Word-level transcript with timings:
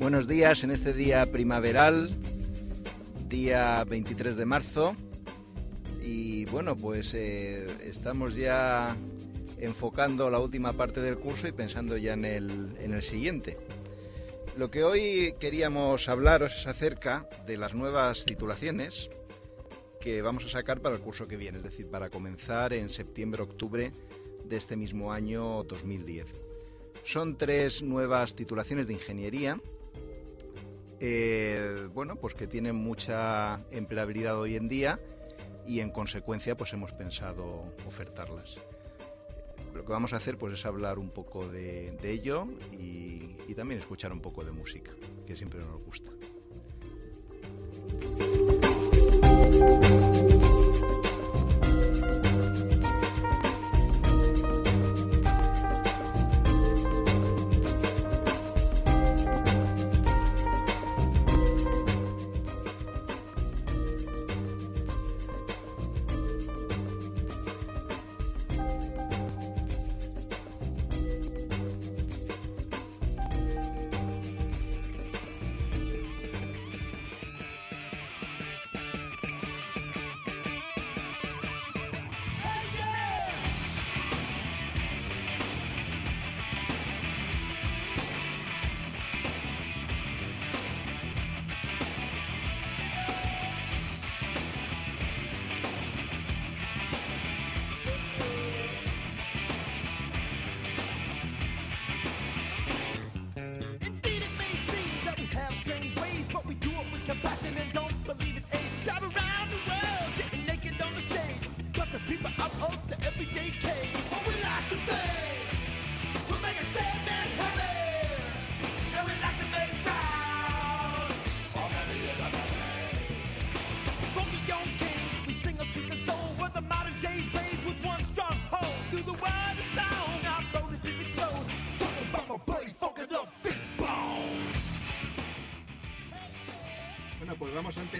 Buenos 0.00 0.26
días. 0.26 0.64
En 0.64 0.72
este... 0.72 0.92
Día 0.92 1.24
primaveral, 1.26 2.10
día 3.28 3.84
23 3.84 4.34
de 4.34 4.44
marzo. 4.44 4.96
Y 6.02 6.44
bueno, 6.46 6.74
pues 6.74 7.14
eh, 7.14 7.66
estamos 7.84 8.34
ya 8.34 8.96
enfocando 9.60 10.28
la 10.28 10.40
última 10.40 10.72
parte 10.72 11.00
del 11.00 11.18
curso 11.18 11.46
y 11.46 11.52
pensando 11.52 11.96
ya 11.96 12.14
en 12.14 12.24
el, 12.24 12.76
en 12.80 12.94
el 12.94 13.02
siguiente. 13.02 13.56
Lo 14.56 14.72
que 14.72 14.82
hoy 14.82 15.36
queríamos 15.38 16.08
hablaros 16.08 16.56
es 16.56 16.66
acerca 16.66 17.28
de 17.46 17.58
las 17.58 17.74
nuevas 17.74 18.24
titulaciones 18.24 19.08
que 20.00 20.20
vamos 20.20 20.46
a 20.46 20.48
sacar 20.48 20.80
para 20.80 20.96
el 20.96 21.00
curso 21.00 21.28
que 21.28 21.36
viene, 21.36 21.58
es 21.58 21.64
decir, 21.64 21.88
para 21.88 22.10
comenzar 22.10 22.72
en 22.72 22.88
septiembre-octubre 22.88 23.92
de 24.44 24.56
este 24.56 24.76
mismo 24.76 25.12
año 25.12 25.64
2010. 25.64 26.26
Son 27.04 27.36
tres 27.36 27.82
nuevas 27.82 28.34
titulaciones 28.34 28.86
de 28.86 28.94
ingeniería, 28.94 29.60
eh, 31.00 31.88
bueno, 31.92 32.16
pues 32.16 32.34
que 32.34 32.46
tienen 32.46 32.76
mucha 32.76 33.58
empleabilidad 33.72 34.38
hoy 34.38 34.56
en 34.56 34.68
día 34.68 35.00
y 35.66 35.80
en 35.80 35.90
consecuencia 35.90 36.54
pues 36.54 36.72
hemos 36.72 36.92
pensado 36.92 37.64
ofertarlas. 37.86 38.56
Lo 39.74 39.84
que 39.84 39.92
vamos 39.92 40.12
a 40.12 40.18
hacer 40.18 40.38
pues 40.38 40.54
es 40.54 40.64
hablar 40.64 40.98
un 40.98 41.10
poco 41.10 41.48
de, 41.48 41.96
ello 42.02 42.46
y 42.72 43.54
también 43.54 43.80
escuchar 43.80 44.12
un 44.12 44.20
poco 44.20 44.44
de 44.44 44.52
música, 44.52 44.92
que 45.26 45.34
siempre 45.34 45.60
nos 45.60 45.82
gusta. 45.84 46.10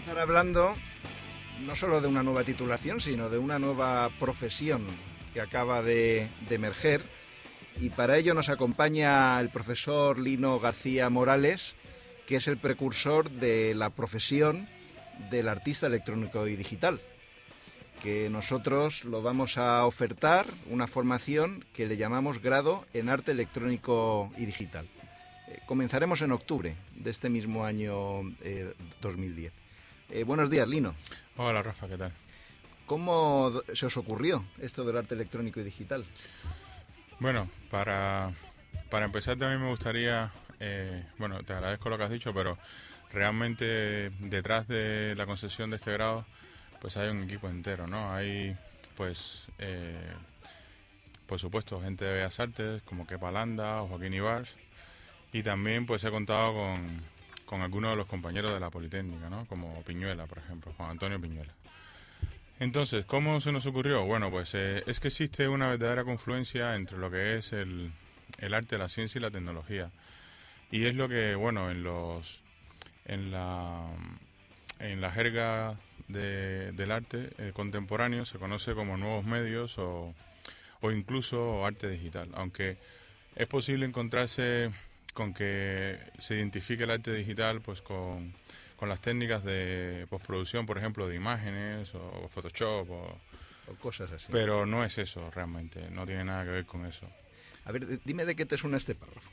Empezar 0.02 0.18
hablando 0.20 0.74
no 1.64 1.76
solo 1.76 2.00
de 2.00 2.08
una 2.08 2.24
nueva 2.24 2.42
titulación, 2.42 3.00
sino 3.00 3.30
de 3.30 3.38
una 3.38 3.60
nueva 3.60 4.10
profesión 4.18 4.84
que 5.32 5.40
acaba 5.40 5.80
de, 5.80 6.28
de 6.48 6.54
emerger. 6.56 7.04
Y 7.78 7.90
para 7.90 8.18
ello 8.18 8.34
nos 8.34 8.48
acompaña 8.48 9.38
el 9.38 9.48
profesor 9.50 10.18
Lino 10.18 10.58
García 10.58 11.08
Morales, 11.08 11.76
que 12.26 12.36
es 12.36 12.48
el 12.48 12.58
precursor 12.58 13.30
de 13.30 13.74
la 13.76 13.90
profesión 13.90 14.68
del 15.30 15.48
artista 15.48 15.86
electrónico 15.86 16.48
y 16.48 16.56
digital. 16.56 17.00
Que 18.02 18.28
nosotros 18.28 19.04
lo 19.04 19.22
vamos 19.22 19.56
a 19.56 19.86
ofertar 19.86 20.46
una 20.68 20.88
formación 20.88 21.64
que 21.72 21.86
le 21.86 21.96
llamamos 21.96 22.42
grado 22.42 22.84
en 22.92 23.08
arte 23.08 23.30
electrónico 23.30 24.32
y 24.36 24.46
digital. 24.46 24.88
Eh, 25.46 25.60
comenzaremos 25.66 26.22
en 26.22 26.32
octubre 26.32 26.74
de 26.96 27.10
este 27.10 27.28
mismo 27.28 27.64
año 27.64 28.22
eh, 28.42 28.74
2010. 29.00 29.61
Eh, 30.14 30.24
buenos 30.24 30.50
días, 30.50 30.68
Lino. 30.68 30.94
Hola 31.38 31.62
Rafa, 31.62 31.88
¿qué 31.88 31.96
tal? 31.96 32.12
¿Cómo 32.84 33.50
se 33.72 33.86
os 33.86 33.96
ocurrió 33.96 34.44
esto 34.60 34.84
del 34.84 34.98
arte 34.98 35.14
electrónico 35.14 35.58
y 35.58 35.64
digital? 35.64 36.04
Bueno, 37.18 37.48
para, 37.70 38.30
para 38.90 39.06
empezar 39.06 39.38
también 39.38 39.62
me 39.62 39.70
gustaría, 39.70 40.30
eh, 40.60 41.02
bueno, 41.16 41.42
te 41.44 41.54
agradezco 41.54 41.88
lo 41.88 41.96
que 41.96 42.04
has 42.04 42.10
dicho, 42.10 42.34
pero 42.34 42.58
realmente 43.10 44.10
detrás 44.20 44.68
de 44.68 45.14
la 45.16 45.24
concesión 45.24 45.70
de 45.70 45.76
este 45.76 45.92
grado, 45.92 46.26
pues 46.78 46.98
hay 46.98 47.08
un 47.08 47.22
equipo 47.22 47.48
entero, 47.48 47.86
¿no? 47.86 48.12
Hay, 48.12 48.54
pues, 48.98 49.46
eh, 49.60 50.12
por 51.26 51.38
supuesto, 51.38 51.80
gente 51.80 52.04
de 52.04 52.12
Bellas 52.16 52.38
Artes, 52.38 52.82
como 52.82 53.06
Kepa 53.06 53.30
Landa 53.30 53.80
o 53.80 53.88
Joaquín 53.88 54.12
Ibars, 54.12 54.56
y 55.32 55.42
también, 55.42 55.86
pues, 55.86 56.04
he 56.04 56.10
contado 56.10 56.52
con, 56.52 57.02
con 57.52 57.60
algunos 57.60 57.90
de 57.90 57.96
los 57.98 58.06
compañeros 58.06 58.50
de 58.54 58.60
la 58.60 58.70
Politécnica, 58.70 59.28
¿no? 59.28 59.44
Como 59.44 59.82
Piñuela, 59.82 60.24
por 60.26 60.38
ejemplo, 60.38 60.72
Juan 60.74 60.92
Antonio 60.92 61.20
Piñuela. 61.20 61.52
Entonces, 62.60 63.04
¿cómo 63.04 63.42
se 63.42 63.52
nos 63.52 63.66
ocurrió? 63.66 64.06
Bueno, 64.06 64.30
pues 64.30 64.54
eh, 64.54 64.82
es 64.86 65.00
que 65.00 65.08
existe 65.08 65.48
una 65.48 65.68
verdadera 65.68 66.02
confluencia 66.02 66.74
entre 66.76 66.96
lo 66.96 67.10
que 67.10 67.36
es 67.36 67.52
el, 67.52 67.92
el 68.38 68.54
arte, 68.54 68.78
la 68.78 68.88
ciencia 68.88 69.18
y 69.18 69.22
la 69.22 69.30
tecnología. 69.30 69.90
Y 70.70 70.86
es 70.86 70.94
lo 70.94 71.10
que, 71.10 71.34
bueno, 71.34 71.70
en 71.70 71.82
los 71.82 72.40
en 73.04 73.30
la 73.30 73.86
en 74.78 75.02
la 75.02 75.10
jerga 75.10 75.76
de- 76.08 76.72
del 76.72 76.90
arte 76.90 77.32
eh, 77.36 77.50
contemporáneo 77.52 78.24
se 78.24 78.38
conoce 78.38 78.72
como 78.72 78.96
nuevos 78.96 79.26
medios 79.26 79.76
o, 79.76 80.14
o 80.80 80.90
incluso 80.90 81.66
arte 81.66 81.90
digital. 81.90 82.30
Aunque 82.32 82.78
es 83.36 83.46
posible 83.46 83.84
encontrarse 83.84 84.70
con 85.12 85.34
que 85.34 85.98
se 86.18 86.36
identifique 86.36 86.84
el 86.84 86.90
arte 86.90 87.12
digital 87.12 87.60
pues 87.60 87.82
con, 87.82 88.32
con 88.76 88.88
las 88.88 89.00
técnicas 89.00 89.44
de 89.44 90.06
postproducción, 90.08 90.66
por 90.66 90.78
ejemplo, 90.78 91.06
de 91.08 91.16
imágenes 91.16 91.94
o 91.94 92.28
Photoshop, 92.28 92.90
o- 92.90 93.20
O 93.68 93.74
cosas 93.76 94.10
así. 94.12 94.26
pero 94.32 94.66
no 94.66 94.84
es 94.84 94.98
eso 94.98 95.30
realmente, 95.30 95.90
no 95.90 96.04
tiene 96.06 96.24
nada 96.24 96.44
que 96.44 96.50
ver 96.50 96.66
con 96.66 96.84
eso. 96.86 97.06
A 97.64 97.72
ver, 97.72 98.00
dime 98.04 98.24
de 98.24 98.34
qué 98.34 98.44
te 98.46 98.56
suena 98.56 98.76
este 98.78 98.94
párrafo. 98.94 99.30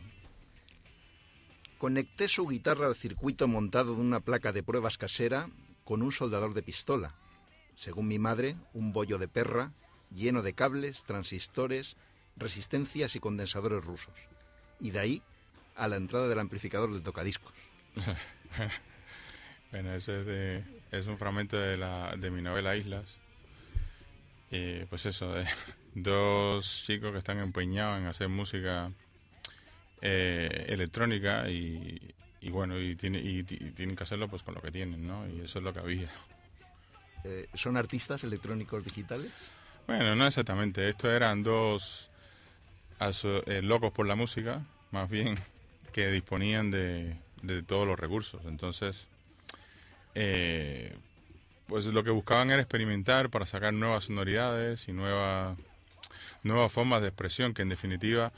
Conecté 1.77 2.27
su 2.27 2.45
guitarra 2.47 2.87
al 2.87 2.95
circuito 2.95 3.47
montado 3.47 3.95
de 3.95 4.01
una 4.01 4.19
placa 4.19 4.51
de 4.51 4.63
pruebas 4.63 4.97
casera 4.97 5.49
con 5.85 6.01
un 6.01 6.11
soldador 6.11 6.53
de 6.53 6.61
pistola. 6.61 7.15
Según 7.73 8.07
mi 8.07 8.19
madre, 8.19 8.57
un 8.73 8.91
bollo 8.91 9.17
de 9.17 9.29
perra 9.29 9.71
lleno 10.13 10.41
de 10.41 10.53
cables, 10.53 11.05
transistores, 11.05 11.95
resistencias 12.35 13.15
y 13.15 13.19
condensadores 13.19 13.83
rusos. 13.83 14.13
Y 14.79 14.91
de 14.91 14.99
ahí 14.99 15.23
a 15.79 15.87
la 15.87 15.95
entrada 15.95 16.27
del 16.27 16.39
amplificador 16.39 16.91
del 16.93 17.01
tocadiscos. 17.03 17.53
Bueno, 19.71 19.93
eso 19.93 20.15
es, 20.19 20.25
de, 20.25 20.63
es 20.91 21.05
un 21.05 21.19
fragmento 21.19 21.55
de, 21.55 21.77
la, 21.77 22.15
de 22.17 22.31
mi 22.31 22.41
novela 22.41 22.75
Islas. 22.75 23.17
Y 24.49 24.79
pues 24.85 25.05
eso, 25.05 25.31
de 25.33 25.45
dos 25.93 26.83
chicos 26.87 27.11
que 27.11 27.19
están 27.19 27.37
empeñados 27.37 27.99
en 27.99 28.07
hacer 28.07 28.29
música 28.29 28.91
eh, 30.01 30.65
electrónica 30.69 31.47
y, 31.49 32.15
y 32.41 32.49
bueno, 32.49 32.79
y, 32.79 32.95
tiene, 32.95 33.19
y, 33.19 33.43
ti- 33.43 33.59
y 33.59 33.69
tienen 33.71 33.95
que 33.95 34.03
hacerlo 34.03 34.27
pues 34.27 34.41
con 34.41 34.55
lo 34.55 34.61
que 34.61 34.71
tienen, 34.71 35.05
¿no? 35.05 35.27
Y 35.29 35.41
eso 35.41 35.59
es 35.59 35.63
lo 35.63 35.71
que 35.71 35.79
había. 35.81 36.09
Eh, 37.25 37.47
¿Son 37.53 37.77
artistas 37.77 38.23
electrónicos 38.23 38.83
digitales? 38.83 39.31
Bueno, 39.85 40.15
no 40.15 40.25
exactamente. 40.25 40.89
Estos 40.89 41.11
eran 41.11 41.43
dos 41.43 42.09
eh, 43.45 43.61
locos 43.61 43.91
por 43.91 44.07
la 44.07 44.15
música, 44.15 44.63
más 44.91 45.09
bien, 45.09 45.37
que 45.91 46.07
disponían 46.09 46.71
de, 46.71 47.15
de 47.41 47.63
todos 47.63 47.87
los 47.87 47.99
recursos. 47.99 48.41
Entonces, 48.45 49.07
eh, 50.15 50.95
pues 51.67 51.85
lo 51.85 52.03
que 52.03 52.09
buscaban 52.09 52.51
era 52.51 52.61
experimentar 52.61 53.29
para 53.29 53.45
sacar 53.45 53.73
nuevas 53.73 54.05
sonoridades 54.05 54.87
y 54.87 54.93
nuevas 54.93 55.57
nuevas 56.43 56.71
formas 56.71 57.01
de 57.01 57.09
expresión, 57.09 57.53
que 57.53 57.61
en 57.61 57.69
definitiva 57.69 58.31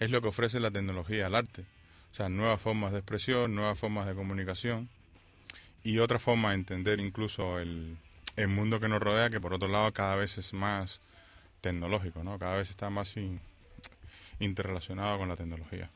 es 0.00 0.10
lo 0.10 0.22
que 0.22 0.28
ofrece 0.28 0.60
la 0.60 0.70
tecnología 0.70 1.26
al 1.26 1.34
arte. 1.34 1.64
O 2.12 2.14
sea, 2.14 2.28
nuevas 2.28 2.60
formas 2.60 2.92
de 2.92 2.98
expresión, 2.98 3.54
nuevas 3.54 3.78
formas 3.78 4.06
de 4.06 4.14
comunicación 4.14 4.88
y 5.84 5.98
otra 5.98 6.18
forma 6.18 6.50
de 6.50 6.56
entender 6.56 7.00
incluso 7.00 7.58
el, 7.58 7.96
el 8.36 8.48
mundo 8.48 8.80
que 8.80 8.88
nos 8.88 9.00
rodea, 9.00 9.30
que 9.30 9.40
por 9.40 9.54
otro 9.54 9.68
lado 9.68 9.92
cada 9.92 10.16
vez 10.16 10.38
es 10.38 10.52
más 10.52 11.00
tecnológico, 11.60 12.24
¿no? 12.24 12.38
Cada 12.38 12.56
vez 12.56 12.70
está 12.70 12.90
más 12.90 13.14
interrelacionado 14.38 15.18
con 15.18 15.28
la 15.28 15.36
tecnología. 15.36 15.90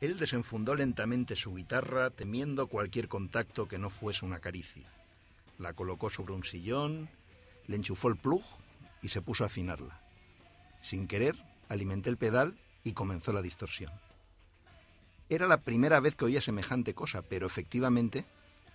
Él 0.00 0.18
desenfundó 0.18 0.74
lentamente 0.76 1.34
su 1.34 1.54
guitarra, 1.54 2.10
temiendo 2.10 2.68
cualquier 2.68 3.08
contacto 3.08 3.66
que 3.66 3.78
no 3.78 3.90
fuese 3.90 4.24
una 4.24 4.38
caricia. 4.38 4.88
La 5.58 5.72
colocó 5.72 6.08
sobre 6.08 6.34
un 6.34 6.44
sillón, 6.44 7.08
le 7.66 7.76
enchufó 7.76 8.08
el 8.08 8.16
plug 8.16 8.42
y 9.02 9.08
se 9.08 9.22
puso 9.22 9.42
a 9.42 9.48
afinarla. 9.48 10.00
Sin 10.80 11.08
querer, 11.08 11.34
alimenté 11.68 12.10
el 12.10 12.16
pedal 12.16 12.56
y 12.84 12.92
comenzó 12.92 13.32
la 13.32 13.42
distorsión. 13.42 13.92
Era 15.28 15.46
la 15.46 15.58
primera 15.58 15.98
vez 16.00 16.14
que 16.14 16.24
oía 16.24 16.40
semejante 16.40 16.94
cosa, 16.94 17.22
pero 17.22 17.46
efectivamente, 17.46 18.24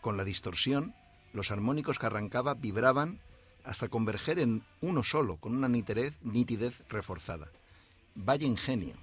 con 0.02 0.18
la 0.18 0.26
distorsión, 0.26 0.94
los 1.32 1.52
armónicos 1.52 1.98
que 2.00 2.06
arrancaba 2.06 2.54
vibraban 2.54 3.20
hasta 3.64 3.88
converger 3.88 4.40
en 4.40 4.62
uno 4.82 5.04
solo, 5.04 5.38
con 5.38 5.56
una 5.56 5.70
nitidez, 5.70 6.14
nitidez 6.22 6.84
reforzada. 6.90 7.48
Vaya 8.14 8.46
ingenio. 8.46 8.96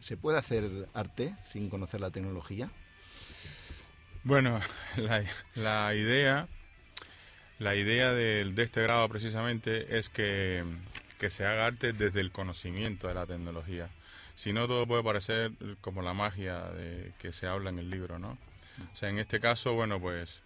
¿Se 0.00 0.16
puede 0.16 0.38
hacer 0.38 0.88
arte 0.94 1.34
sin 1.44 1.68
conocer 1.68 2.00
la 2.00 2.10
tecnología? 2.10 2.70
Bueno, 4.24 4.60
la, 5.54 5.94
idea, 5.94 6.48
la 7.58 7.76
idea 7.76 8.12
de, 8.12 8.52
este 8.56 8.82
grado 8.82 9.08
precisamente 9.08 9.98
es 9.98 10.08
que, 10.08 10.64
se 11.28 11.44
haga 11.44 11.66
arte 11.66 11.92
desde 11.92 12.20
el 12.20 12.32
conocimiento 12.32 13.08
de 13.08 13.14
la 13.14 13.26
tecnología. 13.26 13.88
Si 14.34 14.54
no, 14.54 14.66
todo 14.66 14.86
puede 14.86 15.04
parecer 15.04 15.52
como 15.82 16.00
la 16.00 16.14
magia 16.14 16.60
de 16.70 17.12
que 17.18 17.32
se 17.32 17.46
habla 17.46 17.68
en 17.68 17.78
el 17.78 17.90
libro, 17.90 18.18
¿no? 18.18 18.38
O 18.92 18.96
sea, 18.96 19.10
en 19.10 19.18
este 19.18 19.38
caso, 19.38 19.74
bueno, 19.74 20.00
pues 20.00 20.42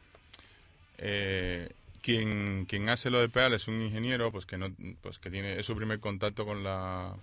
eh, 0.98 1.70
quien, 2.02 2.66
quien 2.66 2.88
hace 2.88 3.08
lo 3.08 3.20
de 3.20 3.28
pedal 3.28 3.54
es 3.54 3.68
un 3.68 3.80
ingeniero, 3.80 4.32
pues 4.32 4.46
que 4.46 4.58
no, 4.58 4.74
pues 5.00 5.20
que 5.20 5.30
tiene 5.30 5.60
es 5.60 5.66
su 5.66 5.76
primer 5.76 6.00
contacto 6.00 6.44
con 6.44 6.64
la 6.64 7.14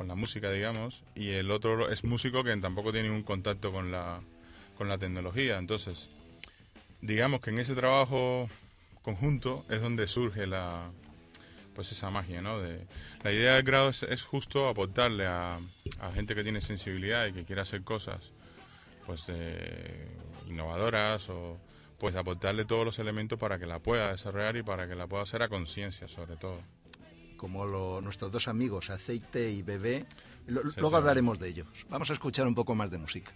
con 0.00 0.08
la 0.08 0.14
música, 0.14 0.50
digamos, 0.50 1.04
y 1.14 1.32
el 1.32 1.50
otro 1.50 1.90
es 1.90 2.04
músico 2.04 2.42
que 2.42 2.56
tampoco 2.56 2.90
tiene 2.90 3.08
ningún 3.08 3.22
contacto 3.22 3.70
con 3.70 3.92
la, 3.92 4.22
con 4.78 4.88
la 4.88 4.96
tecnología. 4.96 5.58
Entonces, 5.58 6.08
digamos 7.02 7.42
que 7.42 7.50
en 7.50 7.58
ese 7.58 7.74
trabajo 7.74 8.48
conjunto 9.02 9.66
es 9.68 9.82
donde 9.82 10.08
surge 10.08 10.46
la 10.46 10.90
pues 11.74 11.92
esa 11.92 12.08
magia, 12.08 12.40
¿no? 12.40 12.62
De, 12.62 12.86
la 13.22 13.30
idea 13.30 13.56
del 13.56 13.62
grado 13.62 13.90
es, 13.90 14.24
justo 14.24 14.70
aportarle 14.70 15.26
a, 15.26 15.60
gente 16.14 16.34
que 16.34 16.44
tiene 16.44 16.62
sensibilidad 16.62 17.26
y 17.26 17.34
que 17.34 17.44
quiere 17.44 17.60
hacer 17.60 17.82
cosas 17.82 18.32
pues 19.04 19.26
eh, 19.28 20.08
innovadoras 20.48 21.28
o 21.28 21.60
pues 21.98 22.16
aportarle 22.16 22.64
todos 22.64 22.86
los 22.86 22.98
elementos 22.98 23.38
para 23.38 23.58
que 23.58 23.66
la 23.66 23.80
pueda 23.80 24.12
desarrollar 24.12 24.56
y 24.56 24.62
para 24.62 24.88
que 24.88 24.94
la 24.94 25.06
pueda 25.06 25.24
hacer 25.24 25.42
a 25.42 25.50
conciencia 25.50 26.08
sobre 26.08 26.36
todo 26.36 26.58
como 27.40 27.64
nuestros 28.02 28.30
dos 28.30 28.48
amigos, 28.48 28.90
Aceite 28.90 29.50
y 29.50 29.62
Bebé. 29.62 30.04
luego 30.46 30.94
hablaremos 30.94 31.38
de 31.38 31.48
ellos. 31.48 31.68
Vamos 31.88 32.10
a 32.10 32.12
escuchar 32.12 32.46
un 32.46 32.54
poco 32.54 32.74
más 32.74 32.90
de 32.90 32.98
música. 32.98 33.32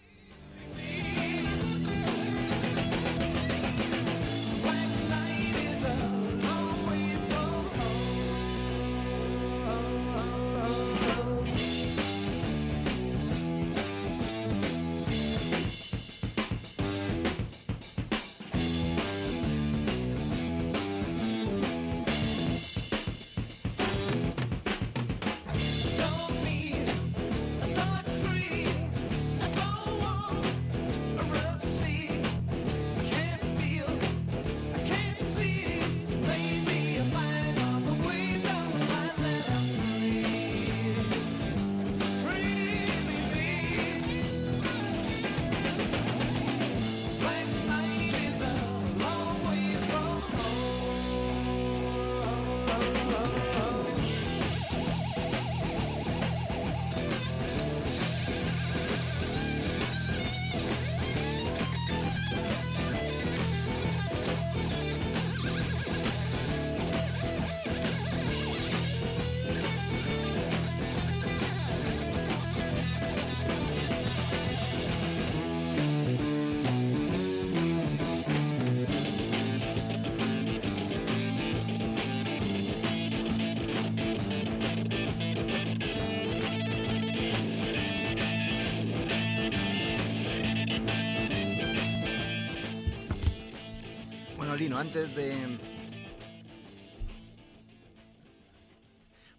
Antes 94.77 95.15
de... 95.15 95.59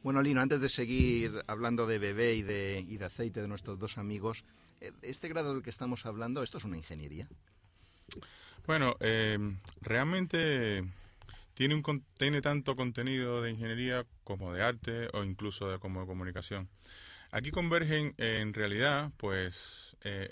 Bueno, 0.02 0.22
Lino, 0.22 0.40
antes 0.40 0.62
de 0.62 0.70
seguir 0.70 1.44
hablando 1.48 1.88
de 1.88 2.00
bebé 2.00 2.36
y 2.36 2.42
de, 2.42 2.86
y 2.88 2.98
de 2.98 3.06
aceite 3.06 3.42
de 3.42 3.48
nuestros 3.48 3.78
dos 3.78 3.98
amigos, 3.98 4.46
eh, 4.80 4.92
este 5.02 5.28
grado 5.28 5.54
del 5.54 5.64
que 5.64 5.70
estamos 5.70 6.06
hablando, 6.06 6.42
¿esto 6.42 6.58
es 6.58 6.64
una 6.64 6.78
ingeniería? 6.78 7.28
Bueno, 8.66 8.96
eh, 9.00 9.38
realmente 9.82 10.84
tiene, 11.54 12.42
tanto 12.42 12.76
contenido 12.76 13.42
de 13.42 13.52
ingeniería 13.52 14.06
como 14.24 14.54
de 14.54 14.64
arte 14.64 15.10
o 15.14 15.24
incluso 15.24 15.80
como 15.80 16.02
de 16.02 16.08
comunicación. 16.08 16.70
Aquí 17.32 17.52
convergen 17.52 18.14
en 18.18 18.54
realidad, 18.54 19.12
pues, 19.18 19.98
eh, 20.04 20.30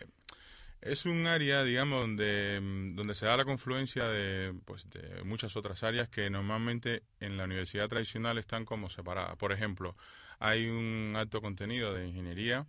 es 0.85 1.05
un 1.05 1.27
área, 1.27 1.63
digamos, 1.63 2.01
donde, 2.01 2.59
mm, 2.61 2.95
donde 2.95 3.15
se 3.15 3.25
da 3.25 3.37
la 3.37 3.45
confluencia 3.45 4.05
de, 4.05 4.53
pues, 4.65 4.89
de 4.89 5.23
muchas 5.23 5.55
otras 5.55 5.83
áreas 5.83 6.09
que 6.09 6.29
normalmente 6.29 7.03
en 7.19 7.37
la 7.37 7.45
universidad 7.45 7.87
tradicional 7.87 8.37
están 8.37 8.65
como 8.65 8.89
separadas. 8.89 9.37
Por 9.37 9.51
ejemplo, 9.51 9.95
hay 10.39 10.67
un 10.67 11.13
alto 11.15 11.41
contenido 11.41 11.93
de 11.93 12.07
ingeniería, 12.07 12.67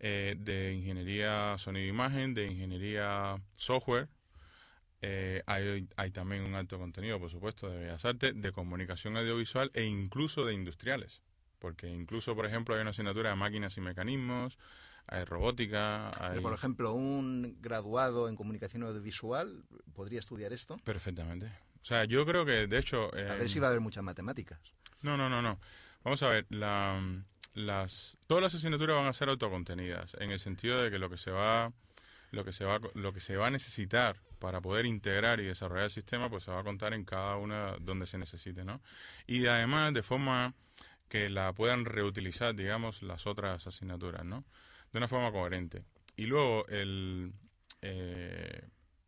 eh, 0.00 0.34
de 0.38 0.74
ingeniería 0.74 1.56
sonido 1.58 1.86
e 1.86 1.88
imagen, 1.88 2.34
de 2.34 2.46
ingeniería 2.46 3.36
software. 3.56 4.08
Eh, 5.02 5.42
hay, 5.46 5.88
hay 5.96 6.10
también 6.10 6.44
un 6.44 6.54
alto 6.54 6.78
contenido, 6.78 7.18
por 7.18 7.30
supuesto, 7.30 7.70
de 7.70 7.78
bellas 7.78 8.04
artes, 8.04 8.32
de 8.34 8.52
comunicación 8.52 9.16
audiovisual 9.16 9.70
e 9.74 9.84
incluso 9.84 10.44
de 10.44 10.54
industriales. 10.54 11.22
Porque 11.58 11.88
incluso, 11.88 12.34
por 12.36 12.46
ejemplo, 12.46 12.74
hay 12.74 12.82
una 12.82 12.90
asignatura 12.90 13.30
de 13.30 13.36
máquinas 13.36 13.76
y 13.78 13.80
mecanismos, 13.80 14.58
hay 15.10 15.24
robótica. 15.24 16.10
Hay... 16.22 16.40
por 16.40 16.54
ejemplo, 16.54 16.92
un 16.94 17.58
graduado 17.60 18.28
en 18.28 18.36
comunicación 18.36 18.84
audiovisual 18.84 19.64
podría 19.92 20.20
estudiar 20.20 20.52
esto. 20.52 20.78
Perfectamente. 20.84 21.46
O 21.82 21.84
sea, 21.84 22.04
yo 22.04 22.24
creo 22.24 22.44
que, 22.44 22.66
de 22.66 22.78
hecho... 22.78 23.10
a 23.14 23.34
ver 23.34 23.48
si 23.48 23.58
va 23.58 23.66
a 23.66 23.70
haber 23.70 23.80
muchas 23.80 24.04
matemáticas. 24.04 24.60
No, 25.02 25.16
no, 25.16 25.28
no, 25.28 25.42
no. 25.42 25.58
Vamos 26.04 26.22
a 26.22 26.28
ver, 26.28 26.46
la, 26.50 27.00
las, 27.54 28.16
todas 28.26 28.42
las 28.42 28.54
asignaturas 28.54 28.96
van 28.96 29.06
a 29.06 29.12
ser 29.12 29.28
autocontenidas, 29.28 30.14
en 30.20 30.30
el 30.30 30.38
sentido 30.38 30.80
de 30.82 30.90
que 30.90 30.98
lo 30.98 31.10
que 31.10 31.16
se 31.16 31.30
va 31.30 31.72
lo 32.30 32.44
que 32.44 32.52
se 32.52 32.64
va 32.64 32.78
lo 32.94 33.12
que 33.12 33.18
se 33.18 33.36
va 33.36 33.48
a 33.48 33.50
necesitar 33.50 34.20
para 34.38 34.60
poder 34.60 34.86
integrar 34.86 35.40
y 35.40 35.46
desarrollar 35.46 35.86
el 35.86 35.90
sistema 35.90 36.30
pues 36.30 36.44
se 36.44 36.52
va 36.52 36.60
a 36.60 36.62
contar 36.62 36.94
en 36.94 37.04
cada 37.04 37.36
una 37.36 37.74
donde 37.80 38.06
se 38.06 38.18
necesite 38.18 38.64
no 38.64 38.80
y 39.26 39.46
además 39.46 39.92
de 39.92 40.04
forma 40.04 40.54
que 41.08 41.28
la 41.28 41.52
puedan 41.52 41.84
reutilizar 41.84 42.54
digamos 42.54 43.02
las 43.02 43.26
otras 43.26 43.66
asignaturas 43.66 44.24
no 44.24 44.44
de 44.92 44.98
una 44.98 45.08
forma 45.08 45.32
coherente. 45.32 45.84
Y 46.16 46.26
luego, 46.26 46.66
el, 46.68 47.32
eh, 47.82 48.62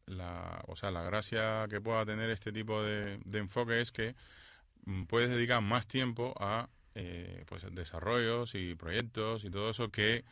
la, 0.07 0.63
o 0.69 0.77
sea, 0.77 0.91
la 0.91 1.03
gracia 1.03 1.67
que 1.69 1.81
pueda 1.81 2.05
tener 2.07 2.31
este 2.31 2.53
tipo 2.53 2.83
de, 2.83 3.19
enfoque 3.33 3.81
es 3.81 3.93
que 3.93 4.15
mm, 4.87 5.05
puedes 5.05 5.31
dedicar 5.31 5.63
más 5.63 5.87
tiempo 5.87 6.35
a 6.41 6.69
eh, 6.95 7.45
pues 7.47 7.65
desarrollos 7.75 8.55
y 8.55 8.75
proyectos 8.75 9.45
y 9.45 9.51
todo 9.51 9.71
eso 9.71 9.91
que 9.91 10.25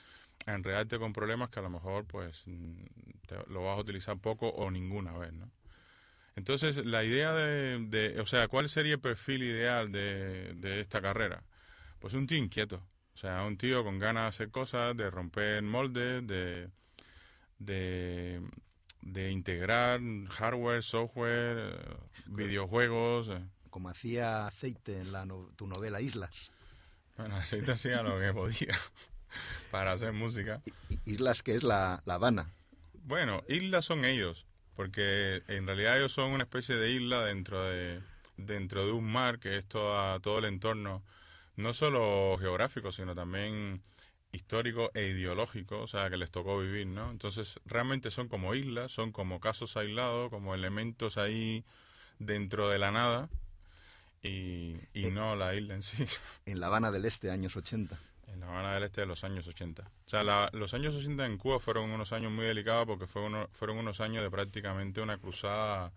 enredarte 0.47 0.99
con 0.99 1.13
problemas 1.13 1.51
que 1.51 1.61
a 1.61 1.63
lo 1.63 1.71
mejor 1.71 2.07
pues 2.07 2.45
mm, 2.47 2.85
te- 3.27 3.47
lo 3.53 3.65
vas 3.65 3.79
a 3.79 3.81
utilizar 3.81 4.19
poco 4.19 4.49
o 4.49 4.71
ninguna 4.71 5.13
vez, 5.19 5.33
¿no? 5.33 5.51
Entonces, 6.37 6.85
la 6.87 7.05
idea 7.05 7.33
de, 7.35 7.79
de- 7.89 8.21
o 8.21 8.27
sea, 8.27 8.49
¿cuál 8.49 8.69
sería 8.69 8.95
el 8.95 9.01
perfil 9.01 9.43
ideal 9.43 9.93
de, 9.93 10.55
de 10.55 10.81
esta 10.81 11.03
carrera? 11.03 11.45
Pues 12.01 12.15
un 12.15 12.27
tío 12.27 12.39
inquieto, 12.39 12.83
o 13.21 13.23
sea, 13.23 13.43
un 13.45 13.59
tío 13.59 13.85
con 13.85 13.99
ganas 13.99 14.23
de 14.23 14.29
hacer 14.29 14.51
cosas, 14.51 14.97
de 14.97 15.11
romper 15.11 15.63
moldes, 15.63 16.27
de, 16.27 16.71
de, 17.59 18.41
de 19.03 19.31
integrar 19.31 20.01
hardware, 20.31 20.83
software, 20.83 21.59
eh, 21.59 21.97
videojuegos. 22.25 23.29
eh. 23.29 23.45
Como 23.69 23.91
hacía 23.91 24.47
Aceite 24.47 24.99
en 24.99 25.13
la 25.13 25.27
no- 25.27 25.51
tu 25.55 25.67
novela 25.67 26.01
Islas. 26.01 26.51
Bueno, 27.19 27.37
aceite 27.37 27.73
hacía 27.73 28.03
lo 28.03 28.19
que 28.19 28.33
podía 28.33 28.75
para 29.71 29.93
hacer 29.93 30.15
música. 30.15 30.63
Islas 31.05 31.43
que 31.43 31.55
es 31.57 31.63
la, 31.63 32.01
la 32.07 32.15
Habana. 32.15 32.51
Bueno, 33.05 33.43
islas 33.49 33.85
son 33.85 34.07
ellos, 34.07 34.47
porque 34.77 35.43
en 35.47 35.67
realidad 35.67 35.99
ellos 35.99 36.13
son 36.13 36.31
una 36.33 36.45
especie 36.45 36.75
de 36.77 36.91
isla 36.91 37.23
dentro 37.27 37.63
de 37.65 38.01
dentro 38.39 38.87
de 38.87 38.93
un 38.93 39.05
mar 39.05 39.39
que 39.39 39.59
es 39.59 39.67
toda, 39.67 40.19
todo 40.21 40.39
el 40.39 40.47
entorno, 40.47 41.03
no 41.61 41.75
solo 41.75 42.37
geográfico, 42.39 42.93
sino 42.93 43.15
también 43.15 43.83
histórico 44.33 44.91
e 44.95 45.09
ideológico, 45.09 45.81
o 45.81 45.87
sea, 45.89 46.11
que 46.11 46.17
les 46.17 46.31
tocó 46.31 46.59
vivir, 46.59 46.87
¿no? 46.87 47.11
Entonces, 47.11 47.61
realmente 47.67 48.11
son 48.11 48.29
como 48.29 48.55
islas, 48.55 48.93
son 48.93 49.13
como 49.13 49.41
casos 49.41 49.77
aislados, 49.77 50.31
como 50.31 50.55
elementos 50.55 51.19
ahí 51.19 51.65
dentro 52.19 52.69
de 52.69 52.79
la 52.79 52.91
nada, 52.93 53.29
y, 54.23 54.77
y 54.93 55.11
no 55.11 55.37
la 55.37 55.55
isla 55.55 55.75
en 55.75 55.83
sí. 55.83 56.07
En 56.47 56.61
La 56.61 56.67
Habana 56.67 56.91
del 56.91 57.05
Este, 57.05 57.31
años 57.31 57.57
80. 57.57 57.99
En 58.27 58.41
La 58.41 58.47
Habana 58.49 58.75
del 58.75 58.85
Este 58.85 59.01
de 59.03 59.07
los 59.07 59.25
años 59.25 59.47
80. 59.47 59.91
O 60.07 60.11
sea, 60.11 60.23
la- 60.23 60.51
los 60.53 60.75
años 60.75 60.95
80 60.97 61.27
en 61.27 61.39
Cuba 61.39 61.59
fueron 61.61 61.91
unos 61.91 62.13
años 62.13 62.33
muy 62.33 62.45
delicados 62.47 62.87
porque 62.87 63.07
fue 63.07 63.23
uno- 63.23 63.49
fueron 63.53 63.79
unos 63.79 64.01
años 64.01 64.23
de 64.23 64.31
prácticamente 64.31 65.01
una 65.01 65.19
cruzada 65.19 65.93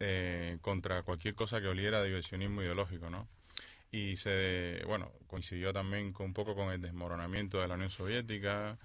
eh, 0.00 0.58
contra 0.62 1.02
cualquier 1.02 1.34
cosa 1.34 1.60
que 1.60 1.68
oliera 1.68 1.98
a 2.00 2.02
diversionismo 2.02 2.62
ideológico, 2.62 3.10
¿no? 3.10 3.28
Y 3.94 4.16
se, 4.16 4.82
bueno, 4.88 5.12
coincidió 5.28 5.72
también 5.72 6.12
con, 6.12 6.26
un 6.26 6.32
poco 6.32 6.56
con 6.56 6.72
el 6.72 6.80
desmoronamiento 6.80 7.60
de 7.60 7.68
la 7.68 7.74
Unión 7.74 7.90
Soviética 7.90 8.76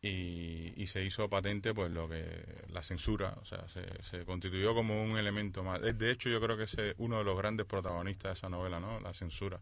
y, 0.00 0.72
y 0.80 0.86
se 0.86 1.02
hizo 1.02 1.28
patente 1.28 1.74
pues 1.74 1.90
lo 1.90 2.08
que 2.08 2.62
la 2.68 2.80
censura, 2.80 3.36
o 3.40 3.44
sea, 3.44 3.66
se, 3.66 3.82
se 4.04 4.24
constituyó 4.24 4.72
como 4.72 5.02
un 5.02 5.18
elemento 5.18 5.64
más. 5.64 5.80
De 5.82 6.08
hecho, 6.08 6.30
yo 6.30 6.40
creo 6.40 6.56
que 6.56 6.62
es 6.62 6.76
uno 6.98 7.18
de 7.18 7.24
los 7.24 7.36
grandes 7.36 7.66
protagonistas 7.66 8.30
de 8.30 8.32
esa 8.34 8.48
novela, 8.48 8.78
¿no? 8.78 9.00
La 9.00 9.12
censura. 9.12 9.60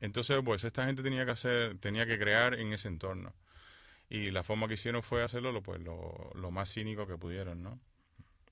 Entonces, 0.00 0.40
pues 0.44 0.62
esta 0.62 0.86
gente 0.86 1.02
tenía 1.02 1.24
que 1.24 1.32
hacer, 1.32 1.76
tenía 1.78 2.06
que 2.06 2.20
crear 2.20 2.54
en 2.54 2.72
ese 2.72 2.86
entorno. 2.86 3.34
Y 4.08 4.30
la 4.30 4.44
forma 4.44 4.68
que 4.68 4.74
hicieron 4.74 5.02
fue 5.02 5.24
hacerlo 5.24 5.50
lo, 5.50 5.60
pues, 5.60 5.80
lo, 5.80 6.30
lo 6.36 6.52
más 6.52 6.72
cínico 6.72 7.04
que 7.04 7.18
pudieron, 7.18 7.64
¿no? 7.64 7.80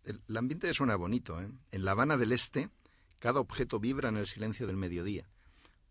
El, 0.03 0.21
el 0.29 0.37
ambiente 0.37 0.75
suena 0.75 0.97
bonito, 0.97 1.41
¿eh? 1.41 1.49
En 1.71 1.85
La 1.85 1.93
Habana 1.93 2.17
del 2.17 2.33
Este, 2.33 2.69
cada 3.21 3.39
objeto 3.39 3.79
vibra 3.79 4.09
en 4.09 4.17
el 4.17 4.27
silencio 4.27 4.67
del 4.67 4.77
mediodía, 4.77 5.29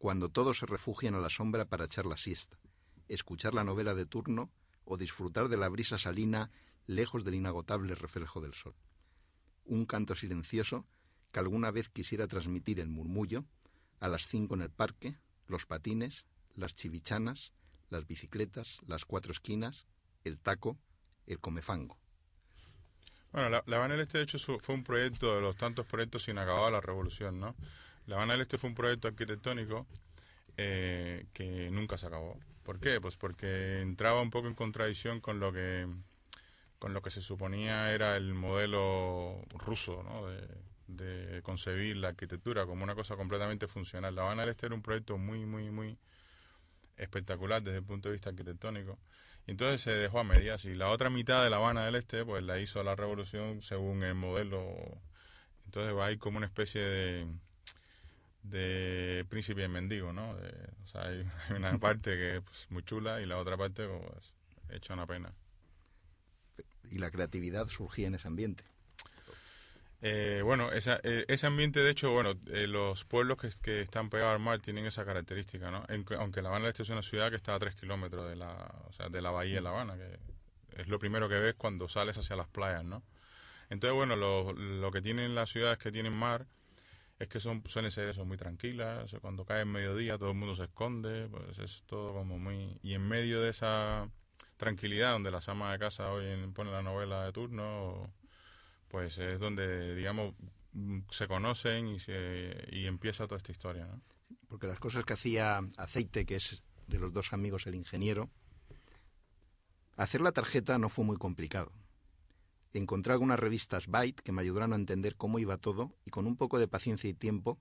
cuando 0.06 0.30
todos 0.30 0.60
se 0.60 0.68
refugian 0.68 1.16
a 1.16 1.20
la 1.20 1.32
sombra 1.32 1.66
para 1.66 1.86
echar 1.86 2.06
la 2.06 2.16
siesta, 2.16 2.60
escuchar 3.08 3.56
la 3.56 3.64
novela 3.64 3.96
de 3.96 4.06
turno 4.06 4.52
o 4.84 4.98
disfrutar 4.98 5.48
de 5.50 5.58
la 5.58 5.68
brisa 5.68 5.98
salina 5.98 6.52
lejos 6.86 7.26
del 7.26 7.34
inagotable 7.34 7.96
reflejo 7.96 8.40
del 8.40 8.54
sol. 8.54 8.76
Un 9.66 9.88
canto 9.88 10.14
silencioso 10.14 10.86
que 11.32 11.40
alguna 11.40 11.72
vez 11.72 11.90
quisiera 11.90 12.28
transmitir 12.28 12.80
el 12.80 12.88
murmullo, 12.88 13.46
a 14.00 14.08
las 14.08 14.28
cinco 14.28 14.54
en 14.54 14.62
el 14.62 14.70
parque, 14.70 15.18
los 15.48 15.66
patines, 15.66 16.28
las 16.54 16.76
chivichanas, 16.76 17.54
las 17.90 18.06
bicicletas, 18.06 18.82
las 18.86 19.06
cuatro 19.06 19.32
esquinas, 19.32 19.88
el 20.24 20.38
taco, 20.38 20.78
el 21.26 21.40
comefango. 21.40 21.98
Bueno, 23.32 23.50
la, 23.50 23.64
la 23.66 23.96
Este, 24.00 24.20
de 24.20 24.26
hecho, 24.26 24.38
fue 24.60 24.76
un 24.76 24.84
proyecto 24.84 25.34
de 25.34 25.42
los 25.42 25.58
tantos 25.58 25.88
proyectos 25.88 26.28
inacabados 26.28 26.68
de 26.68 26.74
la 26.74 26.82
revolución, 26.82 27.40
¿no? 27.40 27.56
La 28.08 28.18
Habana 28.18 28.34
del 28.34 28.42
Este 28.42 28.58
fue 28.58 28.70
un 28.70 28.76
proyecto 28.76 29.08
arquitectónico 29.08 29.88
eh, 30.58 31.26
que 31.34 31.70
nunca 31.72 31.98
se 31.98 32.08
acabó. 32.08 32.40
¿Por 32.64 32.80
qué? 32.80 33.02
Pues 33.02 33.16
porque 33.18 33.82
entraba 33.82 34.22
un 34.22 34.30
poco 34.30 34.48
en 34.48 34.56
contradicción 34.56 35.22
con 35.22 35.40
lo 35.40 35.52
que 35.52 35.88
con 36.80 36.94
lo 36.94 37.02
que 37.02 37.10
se 37.10 37.22
suponía 37.22 37.92
era 37.94 38.16
el 38.16 38.34
modelo 38.34 39.42
ruso, 39.50 40.04
¿no? 40.04 40.28
De, 40.88 41.42
concebir 41.42 41.98
la 41.98 42.10
arquitectura 42.10 42.66
como 42.66 42.84
una 42.84 42.96
cosa 42.96 43.16
completamente 43.16 43.68
funcional. 43.68 44.14
La 44.16 44.24
Habana 44.24 44.44
del 44.44 44.52
Este 44.52 44.68
era 44.68 44.76
un 44.76 44.82
proyecto 44.82 45.18
muy, 45.18 45.46
muy, 45.46 45.72
muy 45.72 45.98
espectacular 46.98 47.64
desde 47.64 47.80
el 47.80 47.84
punto 47.84 48.10
de 48.10 48.14
vista 48.14 48.30
arquitectónico. 48.30 49.00
Entonces 49.48 49.82
se 49.82 49.92
dejó 49.92 50.20
a 50.20 50.24
medias 50.24 50.66
y 50.66 50.76
la 50.76 50.90
otra 50.90 51.10
mitad 51.10 51.44
de 51.44 51.50
La 51.50 51.58
Habana 51.58 51.86
del 51.86 51.96
Este 51.96 52.24
pues 52.24 52.44
la 52.44 52.60
hizo 52.60 52.84
la 52.84 52.96
revolución 52.96 53.62
según 53.62 54.04
el 54.04 54.16
modelo. 54.16 54.76
Entonces 55.66 55.96
hay 56.00 56.18
como 56.18 56.38
una 56.38 56.48
especie 56.48 56.82
de 56.82 57.28
de 58.50 59.26
príncipe 59.30 59.64
y 59.64 59.68
mendigo, 59.68 60.14
¿no? 60.14 60.36
De- 60.36 60.70
o 60.84 60.88
sea, 60.88 61.08
hay, 61.08 61.26
hay 61.50 61.56
una 61.56 61.78
parte 61.80 62.12
que 62.12 62.38
es 62.38 62.42
pues, 62.44 62.68
muy 62.70 62.84
chula 62.84 63.22
y 63.22 63.26
la 63.26 63.38
otra 63.38 63.58
parte 63.58 63.88
pues 63.88 64.34
hecha 64.70 64.94
una 64.94 65.08
pena. 65.08 65.34
Y 66.90 67.00
la 67.00 67.12
creatividad 67.12 67.68
surgía 67.68 68.08
en 68.08 68.16
ese 68.16 68.28
ambiente. 68.28 68.64
Eh, 70.02 70.42
bueno, 70.44 70.72
esa, 70.72 71.00
eh, 71.04 71.26
ese 71.28 71.48
ambiente, 71.48 71.80
de 71.80 71.90
hecho, 71.90 72.12
bueno, 72.12 72.34
eh, 72.48 72.68
los 72.68 73.06
pueblos 73.06 73.38
que, 73.40 73.50
que 73.62 73.82
están 73.82 74.10
pegados 74.10 74.34
al 74.36 74.40
mar 74.40 74.60
tienen 74.60 74.86
esa 74.86 75.04
característica, 75.04 75.72
¿no? 75.72 75.84
En- 75.88 76.06
aunque 76.20 76.42
La 76.44 76.50
Habana 76.50 76.68
Este 76.70 76.84
es 76.84 76.90
una 76.90 77.02
ciudad 77.02 77.30
que 77.32 77.38
está 77.38 77.56
a 77.56 77.60
tres 77.60 77.76
kilómetros 77.76 78.30
de 78.30 78.36
la, 78.36 78.72
o 78.88 78.94
sea, 78.94 79.10
de 79.10 79.22
la 79.22 79.32
bahía 79.32 79.56
de 79.56 79.62
La 79.62 79.72
Habana, 79.72 79.96
que 79.98 80.20
es 80.82 80.88
lo 80.90 81.00
primero 81.00 81.28
que 81.28 81.36
ves 81.40 81.56
cuando 81.56 81.88
sales 81.88 82.18
hacia 82.18 82.36
las 82.36 82.48
playas, 82.48 82.84
¿no? 82.84 83.02
Entonces, 83.70 83.96
bueno, 83.96 84.16
lo, 84.16 84.54
lo 84.54 84.92
que 84.92 85.02
tienen 85.02 85.34
las 85.34 85.50
ciudades 85.50 85.80
que 85.80 85.92
tienen 85.92 86.14
mar 86.14 86.46
es 87.20 87.28
que 87.28 87.40
son 87.40 87.64
suelen 87.66 87.92
ser 87.92 88.10
eso, 88.10 88.26
muy 88.26 88.38
tranquilas, 88.38 89.16
cuando 89.22 89.46
cae 89.46 89.62
el 89.62 89.68
mediodía 89.68 90.18
todo 90.18 90.32
el 90.32 90.38
mundo 90.38 90.56
se 90.56 90.66
esconde, 90.66 91.28
pues 91.30 91.58
es 91.60 91.84
todo 91.86 92.14
como 92.14 92.38
muy... 92.38 92.78
Y 92.84 92.94
en 92.94 93.08
medio 93.08 93.42
de 93.42 93.50
esa 93.50 94.10
tranquilidad 94.58 95.14
donde 95.14 95.32
las 95.32 95.48
amas 95.48 95.74
de 95.74 95.80
casa 95.80 96.12
hoy 96.12 96.26
ponen 96.54 96.74
la 96.74 96.82
novela 96.82 97.24
de 97.24 97.32
turno, 97.32 98.14
pues 98.90 99.18
es 99.18 99.40
donde, 99.40 99.96
digamos, 99.96 100.34
se 101.10 101.28
conocen 101.28 101.88
y, 101.88 102.00
se, 102.00 102.68
y 102.72 102.86
empieza 102.86 103.28
toda 103.28 103.38
esta 103.38 103.52
historia, 103.52 103.86
¿no? 103.86 104.02
Porque 104.48 104.68
las 104.68 104.80
cosas 104.80 105.06
que 105.06 105.14
hacía 105.14 105.62
Aceite, 105.78 106.26
que 106.26 106.36
es 106.36 106.64
de 106.88 107.00
los 107.00 107.14
dos 107.14 107.34
amigos 107.34 107.68
el 107.68 107.76
ingeniero, 107.76 108.30
hacer 109.96 110.22
la 110.22 110.32
tarjeta 110.32 110.78
no 110.78 110.90
fue 110.90 111.06
muy 111.06 111.18
complicado. 111.18 111.72
Encontré 112.76 113.14
algunas 113.14 113.40
revistas 113.40 113.88
Byte 113.88 114.22
que 114.22 114.34
me 114.34 114.42
ayudaron 114.42 114.74
a 114.74 114.76
entender 114.76 115.16
cómo 115.16 115.40
iba 115.40 115.56
todo 115.56 115.94
y 116.04 116.10
con 116.10 116.28
un 116.28 116.36
poco 116.36 116.60
de 116.60 116.68
paciencia 116.68 117.10
y 117.10 117.14
tiempo 117.14 117.58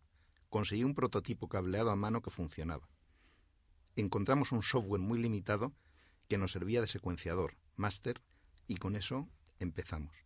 conseguí 0.50 0.82
un 0.82 0.96
prototipo 0.96 1.48
cableado 1.48 1.92
a 1.92 1.96
mano 1.96 2.20
que 2.20 2.30
funcionaba. 2.30 2.88
Encontramos 3.94 4.50
un 4.50 4.64
software 4.64 5.00
muy 5.00 5.22
limitado 5.22 5.72
que 6.26 6.36
nos 6.36 6.50
servía 6.50 6.80
de 6.80 6.88
secuenciador, 6.88 7.56
máster, 7.76 8.20
y 8.66 8.78
con 8.78 8.96
eso 8.96 9.28
empezamos. 9.60 10.16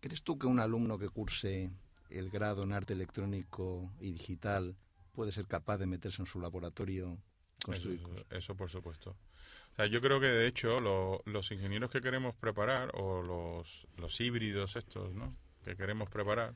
¿Crees 0.00 0.24
tú 0.24 0.38
que 0.38 0.46
un 0.46 0.60
alumno 0.60 0.98
que 0.98 1.08
curse 1.08 1.72
el 2.10 2.28
grado 2.28 2.64
en 2.64 2.74
arte 2.74 2.92
electrónico 2.92 3.90
y 3.98 4.12
digital 4.12 4.76
puede 5.12 5.32
ser 5.32 5.46
capaz 5.46 5.78
de 5.78 5.86
meterse 5.86 6.20
en 6.20 6.26
su 6.26 6.38
laboratorio 6.38 7.16
construir 7.64 8.02
eso 8.28 8.54
por 8.54 8.68
supuesto. 8.68 9.16
O 9.72 9.76
sea, 9.76 9.86
yo 9.86 10.00
creo 10.00 10.20
que 10.20 10.26
de 10.26 10.46
hecho 10.46 10.78
lo- 10.80 11.22
los 11.24 11.50
ingenieros 11.52 11.90
que 11.90 12.00
queremos 12.00 12.34
preparar 12.34 12.90
o 12.94 13.22
los, 13.22 13.86
los 13.96 14.20
híbridos 14.20 14.76
estos, 14.76 15.14
¿no? 15.14 15.34
Que 15.64 15.76
queremos 15.76 16.08
preparar, 16.10 16.54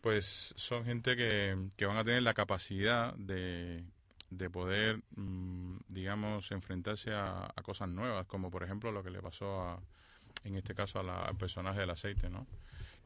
pues 0.00 0.52
son 0.56 0.84
gente 0.84 1.16
que, 1.16 1.56
que 1.76 1.86
van 1.86 1.96
a 1.96 2.04
tener 2.04 2.22
la 2.22 2.34
capacidad 2.34 3.14
de, 3.14 3.84
de 4.30 4.50
poder, 4.50 5.00
mm, 5.16 5.78
digamos, 5.88 6.50
enfrentarse 6.52 7.12
a, 7.12 7.52
cosas 7.62 7.88
nuevas, 7.88 8.26
como 8.26 8.50
por 8.50 8.62
ejemplo 8.62 8.92
lo 8.92 9.02
que 9.02 9.10
le 9.10 9.20
pasó 9.20 9.60
a, 9.62 9.80
en 10.44 10.56
este 10.56 10.74
caso 10.74 11.00
a 11.00 11.02
la- 11.02 11.22
al 11.22 11.36
personaje 11.36 11.80
del 11.80 11.90
aceite, 11.90 12.30
¿no? 12.30 12.46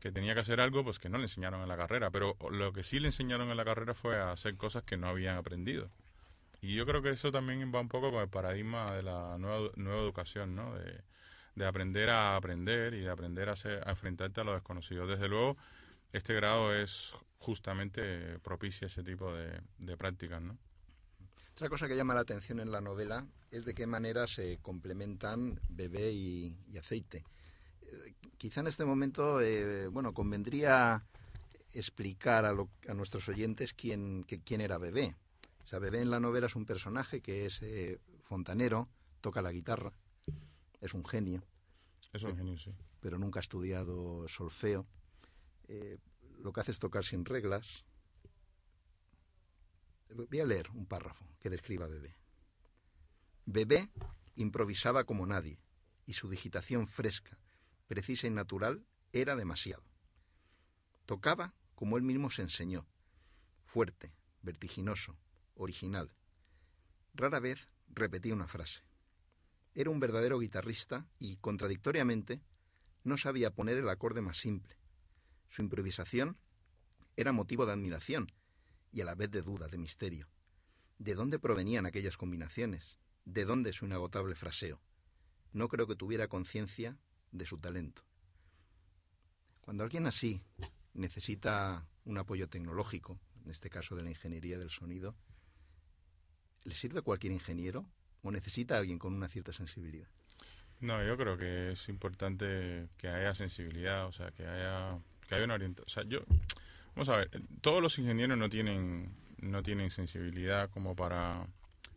Que 0.00 0.12
tenía 0.12 0.34
que 0.34 0.40
hacer 0.40 0.60
algo 0.60 0.84
pues 0.84 0.98
que 0.98 1.08
no 1.08 1.16
le 1.18 1.24
enseñaron 1.24 1.62
en 1.62 1.68
la 1.68 1.76
carrera, 1.76 2.10
pero 2.10 2.36
lo 2.50 2.72
que 2.72 2.82
sí 2.82 3.00
le 3.00 3.08
enseñaron 3.08 3.50
en 3.50 3.56
la 3.56 3.64
carrera 3.64 3.94
fue 3.94 4.18
a 4.20 4.32
hacer 4.32 4.56
cosas 4.56 4.82
que 4.84 4.96
no 4.96 5.08
habían 5.08 5.36
aprendido. 5.36 5.88
Y 6.62 6.74
yo 6.76 6.86
creo 6.86 7.02
que 7.02 7.10
eso 7.10 7.30
también 7.32 7.72
va 7.74 7.80
un 7.80 7.88
poco 7.88 8.10
con 8.10 8.22
el 8.22 8.28
paradigma 8.30 8.92
de 8.94 9.02
la 9.02 9.36
nueva, 9.38 9.70
nueva 9.76 10.00
educación, 10.00 10.54
¿no? 10.54 10.74
De, 10.74 11.02
de 11.56 11.66
aprender 11.66 12.08
a 12.10 12.36
aprender 12.36 12.94
y 12.94 13.00
de 13.00 13.10
aprender 13.10 13.48
a, 13.50 13.56
ser- 13.56 13.86
a 13.86 13.90
enfrentarte 13.90 14.40
a 14.40 14.44
lo 14.44 14.54
desconocido. 14.54 15.06
Desde 15.06 15.28
luego, 15.28 15.56
este 16.12 16.34
grado 16.34 16.74
es 16.74 17.14
justamente 17.38 18.38
propicia 18.40 18.86
ese 18.86 19.02
tipo 19.02 19.32
de, 19.34 19.60
prácticas, 19.96 20.42
¿no? 20.42 20.58
Otra 21.54 21.68
cosa 21.68 21.88
que 21.88 21.96
llama 21.96 22.14
la 22.14 22.20
atención 22.20 22.60
en 22.60 22.72
la 22.72 22.80
novela 22.80 23.26
es 23.50 23.64
de 23.64 23.74
qué 23.74 23.86
manera 23.86 24.26
se 24.26 24.58
complementan 24.62 25.60
bebé 25.68 26.12
y, 26.12 26.56
y 26.72 26.78
aceite. 26.78 27.24
Eh, 27.82 28.14
quizá 28.38 28.60
en 28.60 28.68
este 28.68 28.84
momento, 28.84 29.40
eh, 29.40 29.88
bueno, 29.88 30.14
convendría 30.14 31.04
explicar 31.72 32.44
a, 32.46 32.52
lo- 32.52 32.70
a 32.88 32.94
nuestros 32.94 33.28
oyentes 33.28 33.74
quién, 33.74 34.24
que- 34.24 34.40
quién 34.40 34.60
era 34.60 34.78
bebé. 34.78 35.16
O 35.64 35.66
sea, 35.66 35.78
Bebé 35.78 36.00
en 36.00 36.10
la 36.10 36.20
novela 36.20 36.46
es 36.46 36.56
un 36.56 36.66
personaje 36.66 37.20
que 37.20 37.46
es 37.46 37.60
eh, 37.62 38.00
fontanero, 38.22 38.88
toca 39.20 39.42
la 39.42 39.52
guitarra, 39.52 39.92
es 40.80 40.94
un 40.94 41.04
genio, 41.04 41.44
Es 42.12 42.24
un 42.24 42.36
genio, 42.36 42.58
sí. 42.58 42.74
pero 43.00 43.18
nunca 43.18 43.38
ha 43.38 43.42
estudiado 43.42 44.26
solfeo. 44.28 44.86
Eh, 45.68 45.98
lo 46.38 46.52
que 46.52 46.60
hace 46.60 46.72
es 46.72 46.78
tocar 46.78 47.04
sin 47.04 47.24
reglas. 47.24 47.84
Voy 50.14 50.40
a 50.40 50.44
leer 50.44 50.70
un 50.70 50.86
párrafo 50.86 51.24
que 51.40 51.48
describa 51.48 51.86
a 51.86 51.88
Bebé. 51.88 52.16
Bebé 53.46 53.90
improvisaba 54.34 55.04
como 55.04 55.26
nadie, 55.26 55.58
y 56.06 56.14
su 56.14 56.28
digitación 56.28 56.86
fresca, 56.86 57.38
precisa 57.86 58.26
y 58.26 58.30
natural 58.30 58.84
era 59.12 59.36
demasiado. 59.36 59.84
Tocaba 61.06 61.54
como 61.74 61.96
él 61.96 62.02
mismo 62.02 62.30
se 62.30 62.42
enseñó, 62.42 62.86
fuerte, 63.64 64.12
vertiginoso, 64.42 65.16
original. 65.54 66.12
Rara 67.14 67.40
vez 67.40 67.68
repetía 67.88 68.34
una 68.34 68.48
frase. 68.48 68.82
Era 69.74 69.90
un 69.90 70.00
verdadero 70.00 70.38
guitarrista 70.38 71.06
y, 71.18 71.36
contradictoriamente, 71.36 72.42
no 73.04 73.16
sabía 73.16 73.54
poner 73.54 73.78
el 73.78 73.88
acorde 73.88 74.20
más 74.20 74.38
simple. 74.38 74.76
Su 75.48 75.62
improvisación 75.62 76.36
era 77.16 77.32
motivo 77.32 77.66
de 77.66 77.72
admiración 77.72 78.32
y 78.90 79.00
a 79.00 79.04
la 79.04 79.14
vez 79.14 79.30
de 79.30 79.42
duda, 79.42 79.68
de 79.68 79.78
misterio. 79.78 80.28
¿De 80.98 81.14
dónde 81.14 81.38
provenían 81.38 81.86
aquellas 81.86 82.16
combinaciones? 82.16 82.98
¿De 83.24 83.44
dónde 83.44 83.72
su 83.72 83.86
inagotable 83.86 84.34
fraseo? 84.34 84.80
No 85.52 85.68
creo 85.68 85.86
que 85.86 85.96
tuviera 85.96 86.28
conciencia 86.28 86.98
de 87.30 87.46
su 87.46 87.58
talento. 87.58 88.02
Cuando 89.60 89.84
alguien 89.84 90.06
así 90.06 90.42
necesita 90.94 91.86
un 92.04 92.18
apoyo 92.18 92.48
tecnológico, 92.48 93.20
en 93.44 93.50
este 93.50 93.70
caso 93.70 93.96
de 93.96 94.02
la 94.02 94.10
ingeniería 94.10 94.58
del 94.58 94.70
sonido, 94.70 95.16
¿le 96.64 96.74
sirve 96.74 97.00
a 97.00 97.02
cualquier 97.02 97.32
ingeniero 97.32 97.86
o 98.22 98.30
necesita 98.30 98.76
alguien 98.76 98.98
con 98.98 99.14
una 99.14 99.28
cierta 99.28 99.52
sensibilidad? 99.52 100.08
No, 100.80 101.04
yo 101.04 101.16
creo 101.16 101.38
que 101.38 101.72
es 101.72 101.88
importante 101.88 102.88
que 102.98 103.08
haya 103.08 103.34
sensibilidad, 103.34 104.06
o 104.06 104.12
sea, 104.12 104.32
que 104.32 104.46
haya, 104.46 104.98
que 105.28 105.34
haya 105.36 105.44
una 105.44 105.54
orientación. 105.54 106.24
Vamos 106.94 107.08
a 107.08 107.16
ver, 107.16 107.30
todos 107.60 107.80
los 107.80 107.98
ingenieros 107.98 108.36
no 108.36 108.50
tienen, 108.50 109.14
no 109.38 109.62
tienen 109.62 109.90
sensibilidad 109.90 110.70
como 110.70 110.96
para 110.96 111.46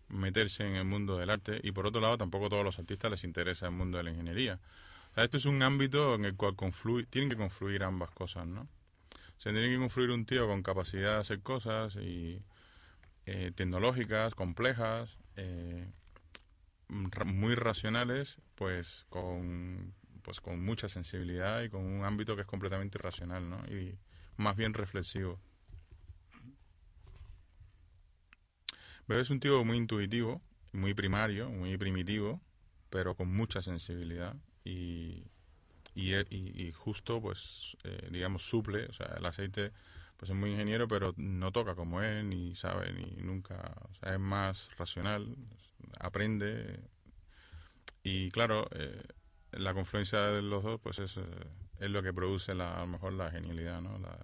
meterse 0.09 0.65
en 0.65 0.75
el 0.75 0.85
mundo 0.85 1.17
del 1.17 1.31
arte 1.31 1.59
y 1.63 1.71
por 1.71 1.87
otro 1.87 1.99
lado 1.99 2.17
tampoco 2.17 2.45
a 2.45 2.49
todos 2.49 2.63
los 2.63 2.77
artistas 2.77 3.09
les 3.09 3.23
interesa 3.23 3.65
el 3.65 3.71
mundo 3.71 3.97
de 3.97 4.03
la 4.03 4.11
ingeniería. 4.11 4.59
O 5.11 5.15
sea, 5.15 5.23
este 5.23 5.37
es 5.37 5.45
un 5.45 5.61
ámbito 5.63 6.15
en 6.15 6.25
el 6.25 6.35
cual 6.35 6.55
confluye, 6.55 7.07
tienen 7.07 7.29
que 7.29 7.37
confluir 7.37 7.83
ambas 7.83 8.11
cosas, 8.11 8.45
¿no? 8.45 8.61
O 8.61 9.41
sea, 9.41 9.51
tiene 9.51 9.67
que 9.69 9.77
confluir 9.77 10.11
un 10.11 10.25
tío 10.25 10.47
con 10.47 10.61
capacidad 10.61 11.13
de 11.13 11.19
hacer 11.21 11.41
cosas 11.41 11.95
y 11.95 12.41
eh, 13.25 13.51
tecnológicas, 13.55 14.35
complejas, 14.35 15.17
eh, 15.35 15.87
muy 17.25 17.55
racionales, 17.55 18.37
pues 18.55 19.05
con 19.09 19.93
pues 20.23 20.41
con 20.41 20.63
mucha 20.63 20.87
sensibilidad 20.87 21.61
y 21.61 21.69
con 21.69 21.83
un 21.85 22.03
ámbito 22.03 22.35
que 22.35 22.41
es 22.41 22.47
completamente 22.47 22.97
irracional, 22.97 23.47
¿no? 23.47 23.57
Y 23.67 23.95
más 24.37 24.55
bien 24.55 24.73
reflexivo. 24.73 25.39
Bebe 29.07 29.21
es 29.21 29.29
un 29.29 29.39
tío 29.39 29.63
muy 29.63 29.77
intuitivo, 29.77 30.41
muy 30.71 30.93
primario, 30.93 31.49
muy 31.49 31.77
primitivo, 31.77 32.41
pero 32.89 33.15
con 33.15 33.33
mucha 33.33 33.61
sensibilidad 33.61 34.35
y, 34.63 35.23
y, 35.95 36.15
y- 36.15 36.67
y 36.67 36.71
justo, 36.73 37.21
pues, 37.21 37.77
eh, 37.83 38.09
digamos, 38.11 38.43
suple, 38.43 38.85
o 38.87 38.93
sea, 38.93 39.15
el 39.17 39.25
aceite, 39.25 39.71
pues 40.17 40.29
es 40.31 40.35
muy 40.35 40.51
ingeniero, 40.51 40.87
pero 40.87 41.13
no 41.17 41.51
toca 41.51 41.75
como 41.75 42.01
él, 42.01 42.29
ni 42.29 42.55
sabe, 42.55 42.93
ni 42.93 43.21
nunca, 43.23 43.75
o 43.89 43.93
sea, 43.95 44.13
es 44.13 44.19
más 44.19 44.71
racional, 44.77 45.35
aprende 45.99 46.79
y 48.03 48.31
claro, 48.31 48.67
eh, 48.71 49.03
la 49.51 49.73
confluencia 49.73 50.19
de 50.21 50.41
los 50.41 50.63
dos, 50.63 50.79
pues 50.81 50.99
es, 50.99 51.17
eh, 51.17 51.23
es 51.79 51.89
lo 51.89 52.03
que 52.03 52.13
produce 52.13 52.53
la, 52.55 52.77
a 52.77 52.81
lo 52.81 52.87
mejor 52.87 53.13
la 53.13 53.31
genialidad, 53.31 53.81
¿no? 53.81 53.97
La, 53.99 54.17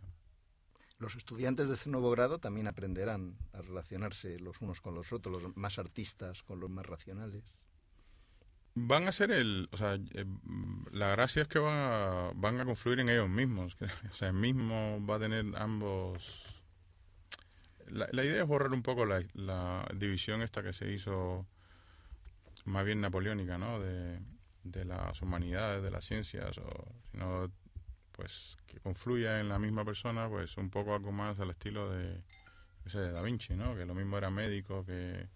Los 0.99 1.15
estudiantes 1.15 1.67
de 1.67 1.73
este 1.73 1.89
nuevo 1.89 2.11
grado 2.11 2.39
también 2.39 2.65
aprenderán 2.67 3.37
a 3.51 3.61
relacionarse 3.61 4.39
los 4.39 4.61
unos 4.61 4.79
con 4.79 4.95
los 4.95 5.11
otros, 5.11 5.41
los 5.43 5.57
más 5.57 5.77
artistas 5.79 6.43
con 6.43 6.61
los 6.61 6.69
más 6.69 6.85
racionales. 6.85 7.43
Van 8.73 9.07
a 9.07 9.11
ser 9.11 9.31
el, 9.31 9.67
o 9.73 9.77
sea, 9.77 9.95
eh, 9.95 10.25
la 10.91 11.09
gracia 11.09 11.41
es 11.41 11.47
que 11.49 11.59
van 11.59 11.75
a, 11.75 12.31
van 12.35 12.61
a 12.61 12.65
confluir 12.65 13.01
en 13.01 13.09
ellos 13.09 13.29
mismos, 13.29 13.75
o 14.11 14.15
sea, 14.15 14.29
el 14.29 14.33
mismo 14.33 15.05
va 15.05 15.17
a 15.17 15.19
tener 15.19 15.45
ambos. 15.57 16.45
La, 17.87 18.23
idea 18.23 18.43
es 18.43 18.47
borrar 18.47 18.71
un 18.71 18.81
poco 18.81 19.05
la, 19.05 19.85
división 19.93 20.41
esta 20.41 20.63
que 20.63 20.71
se 20.71 20.89
hizo 20.89 21.45
más 22.63 22.85
bien 22.85 23.01
napoleónica, 23.01 23.57
¿no? 23.57 23.79
De, 23.81 24.19
las 24.85 25.21
humanidades, 25.21 25.83
de 25.83 25.91
las 25.91 26.05
ciencias, 26.05 26.57
o 26.57 26.95
sino 27.11 27.51
pues 28.11 28.57
que 28.67 28.79
confluya 28.79 29.39
en 29.41 29.49
la 29.49 29.59
misma 29.59 29.83
persona, 29.83 30.29
pues 30.29 30.55
un 30.57 30.69
poco 30.69 30.93
algo 30.95 31.11
más 31.11 31.39
al 31.39 31.49
estilo 31.49 31.89
de, 31.89 32.23
sé, 32.85 32.99
de 32.99 33.11
Da 33.11 33.21
Vinci, 33.21 33.55
¿no? 33.55 33.75
Que 33.75 33.85
lo 33.85 33.95
mismo 33.95 34.17
era 34.17 34.29
médico 34.29 34.85
que, 34.85 35.27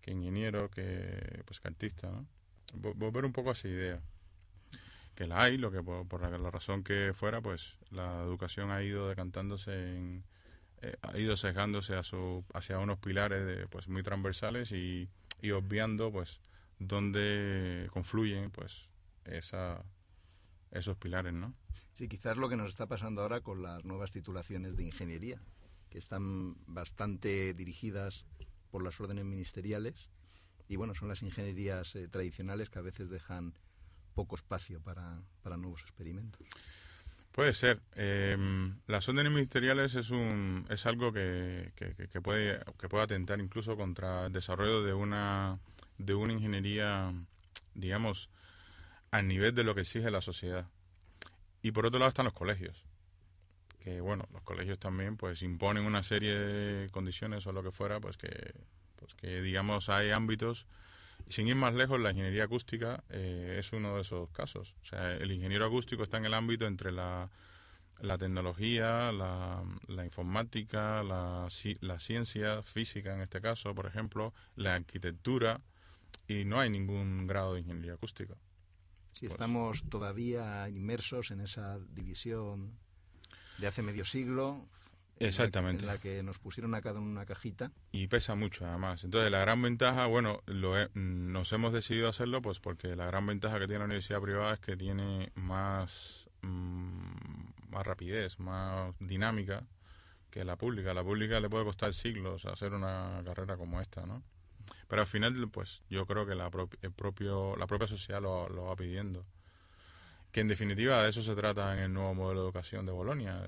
que 0.00 0.12
ingeniero, 0.12 0.70
que 0.70 1.42
pues 1.44 1.60
que 1.60 1.68
artista, 1.68 2.10
¿no? 2.10 2.26
Vo- 2.74 2.94
volver 2.94 3.24
un 3.24 3.32
poco 3.32 3.50
a 3.50 3.52
esa 3.52 3.68
idea. 3.68 4.00
Que 5.14 5.26
la 5.26 5.42
hay 5.42 5.56
lo 5.56 5.70
que 5.70 5.82
por, 5.82 6.20
la, 6.20 6.50
razón 6.50 6.84
que 6.84 7.12
fuera 7.14 7.40
pues 7.40 7.78
la 7.90 8.22
educación 8.22 8.70
ha 8.70 8.82
ido 8.82 9.08
decantándose 9.08 9.72
en 9.96 10.24
eh, 10.82 10.94
ha 11.02 11.16
ido 11.18 11.36
sesgándose 11.36 11.94
a 11.94 12.02
su, 12.02 12.44
hacia 12.52 12.78
unos 12.78 12.98
pilares 12.98 13.46
de, 13.46 13.66
pues 13.66 13.88
muy 13.88 14.02
transversales 14.02 14.72
y, 14.72 15.08
y 15.40 15.50
obviando 15.52 16.12
pues 16.12 16.40
dónde 16.78 17.88
confluyen 17.92 18.50
pues 18.50 18.88
esa 19.24 19.82
esos 20.70 20.96
pilares 20.98 21.32
no 21.32 21.54
Sí, 21.94 22.08
quizás 22.08 22.36
lo 22.36 22.48
que 22.50 22.56
nos 22.56 22.70
está 22.70 22.86
pasando 22.86 23.22
ahora 23.22 23.40
con 23.40 23.62
las 23.62 23.84
nuevas 23.86 24.12
titulaciones 24.12 24.76
de 24.76 24.84
ingeniería, 24.84 25.40
que 25.88 25.96
están 25.96 26.56
bastante 26.66 27.54
dirigidas 27.54 28.26
por 28.70 28.82
las 28.82 29.00
órdenes 29.00 29.24
ministeriales 29.24 30.10
y 30.68 30.76
bueno, 30.76 30.94
son 30.94 31.08
las 31.08 31.22
ingenierías 31.22 31.94
eh, 31.96 32.08
tradicionales 32.08 32.70
que 32.70 32.78
a 32.78 32.82
veces 32.82 33.08
dejan 33.10 33.54
poco 34.14 34.36
espacio 34.36 34.80
para, 34.80 35.20
para 35.42 35.56
nuevos 35.56 35.82
experimentos. 35.82 36.40
Puede 37.32 37.52
ser. 37.52 37.80
Eh, 37.96 38.36
las 38.86 39.08
órdenes 39.10 39.30
ministeriales 39.30 39.94
es 39.94 40.08
un 40.10 40.64
es 40.70 40.86
algo 40.86 41.12
que, 41.12 41.70
que- 41.76 41.94
que 42.08 42.20
puede 42.22 42.60
que 42.78 42.88
puede 42.88 43.04
atentar 43.04 43.40
incluso 43.40 43.76
contra 43.76 44.26
el 44.26 44.32
desarrollo 44.32 44.82
de 44.82 44.94
una 44.94 45.58
de 45.98 46.14
una 46.14 46.32
ingeniería, 46.32 47.12
digamos, 47.74 48.30
al 49.10 49.28
nivel 49.28 49.54
de 49.54 49.64
lo 49.64 49.74
que 49.74 49.82
exige 49.82 50.10
la 50.10 50.22
sociedad. 50.22 50.66
Y 51.62 51.72
por 51.72 51.84
otro 51.84 51.98
lado 51.98 52.08
están 52.08 52.24
los 52.24 52.32
colegios, 52.34 52.84
que 53.80 54.00
bueno, 54.00 54.26
los 54.32 54.42
colegios 54.42 54.78
también 54.78 55.16
pues 55.18 55.42
imponen 55.42 55.84
una 55.84 56.02
serie 56.02 56.32
de 56.38 56.90
condiciones 56.90 57.46
o 57.46 57.52
lo 57.52 57.62
que 57.62 57.70
fuera, 57.70 58.00
pues 58.00 58.16
que 58.16 58.54
pues 58.96 59.14
que 59.14 59.40
digamos 59.42 59.88
hay 59.88 60.10
ámbitos 60.10 60.66
sin 61.28 61.48
ir 61.48 61.56
más 61.56 61.74
lejos, 61.74 61.98
la 62.00 62.10
ingeniería 62.10 62.44
acústica 62.44 63.02
eh, 63.10 63.56
es 63.58 63.72
uno 63.72 63.96
de 63.96 64.02
esos 64.02 64.30
casos. 64.30 64.74
O 64.82 64.84
sea, 64.84 65.12
el 65.14 65.30
ingeniero 65.32 65.66
acústico 65.66 66.02
está 66.02 66.18
en 66.18 66.26
el 66.26 66.34
ámbito 66.34 66.66
entre 66.66 66.92
la, 66.92 67.30
la 68.00 68.16
tecnología, 68.18 69.10
la, 69.10 69.64
la 69.88 70.04
informática, 70.04 71.02
la, 71.02 71.46
ci- 71.46 71.78
la 71.80 71.98
ciencia 71.98 72.62
física 72.62 73.12
en 73.14 73.22
este 73.22 73.40
caso, 73.40 73.74
por 73.74 73.86
ejemplo, 73.86 74.32
la 74.54 74.74
arquitectura, 74.76 75.60
y 76.28 76.44
no 76.44 76.60
hay 76.60 76.70
ningún 76.70 77.26
grado 77.26 77.54
de 77.54 77.60
ingeniería 77.60 77.94
acústica. 77.94 78.34
Si 79.14 79.26
Pues- 79.26 79.32
estamos 79.32 79.82
todavía 79.88 80.68
inmersos 80.68 81.30
en 81.30 81.40
esa 81.40 81.78
división 81.94 82.78
de 83.58 83.66
hace 83.66 83.82
medio 83.82 84.04
siglo, 84.04 84.68
en 85.18 85.24
la- 85.24 85.28
Exactamente. 85.28 85.82
en 85.82 85.86
la 85.86 85.98
que 85.98 86.22
nos 86.22 86.38
pusieron 86.38 86.74
a 86.74 86.82
cada 86.82 87.00
uno 87.00 87.10
una 87.10 87.24
cajita. 87.26 87.72
Y 87.92 88.06
pesa 88.08 88.34
mucho 88.34 88.66
además. 88.66 89.02
Entonces 89.04 89.30
la 89.32 89.38
gran 89.40 89.60
ventaja, 89.62 90.06
bueno, 90.06 90.42
lo 90.46 90.78
he- 90.78 90.90
nos 90.94 91.52
hemos 91.52 91.72
decidido 91.72 92.08
hacerlo 92.08 92.42
pues 92.42 92.60
porque 92.60 92.94
la 92.96 93.06
gran 93.06 93.26
ventaja 93.26 93.58
que 93.58 93.66
tiene 93.66 93.78
la 93.80 93.84
universidad 93.86 94.20
privada 94.20 94.54
es 94.54 94.60
que 94.60 94.76
tiene 94.76 95.32
más, 95.34 96.28
mm, 96.42 97.70
más 97.70 97.86
rapidez, 97.86 98.38
más 98.38 98.94
dinámica 99.00 99.66
que 100.30 100.44
la 100.44 100.56
pública. 100.56 100.92
La 100.92 101.02
pública 101.04 101.40
le 101.40 101.48
puede 101.48 101.64
costar 101.64 101.94
siglos 101.94 102.44
hacer 102.44 102.72
una 102.74 103.22
carrera 103.24 103.56
como 103.56 103.80
esta, 103.80 104.04
¿no? 104.04 104.22
Pero 104.88 105.02
al 105.02 105.08
final, 105.08 105.48
pues 105.50 105.82
yo 105.88 106.06
creo 106.06 106.26
que 106.26 106.34
la, 106.34 106.50
el 106.82 106.92
propio, 106.92 107.56
la 107.56 107.66
propia 107.66 107.86
sociedad 107.86 108.20
lo, 108.20 108.48
lo 108.48 108.64
va 108.64 108.76
pidiendo. 108.76 109.24
Que 110.36 110.42
en 110.42 110.48
definitiva 110.48 111.02
de 111.02 111.08
eso 111.08 111.22
se 111.22 111.34
trata 111.34 111.72
en 111.72 111.84
el 111.84 111.94
nuevo 111.94 112.12
modelo 112.12 112.40
de 112.40 112.46
educación 112.48 112.84
de 112.84 112.92
Bolonia, 112.92 113.40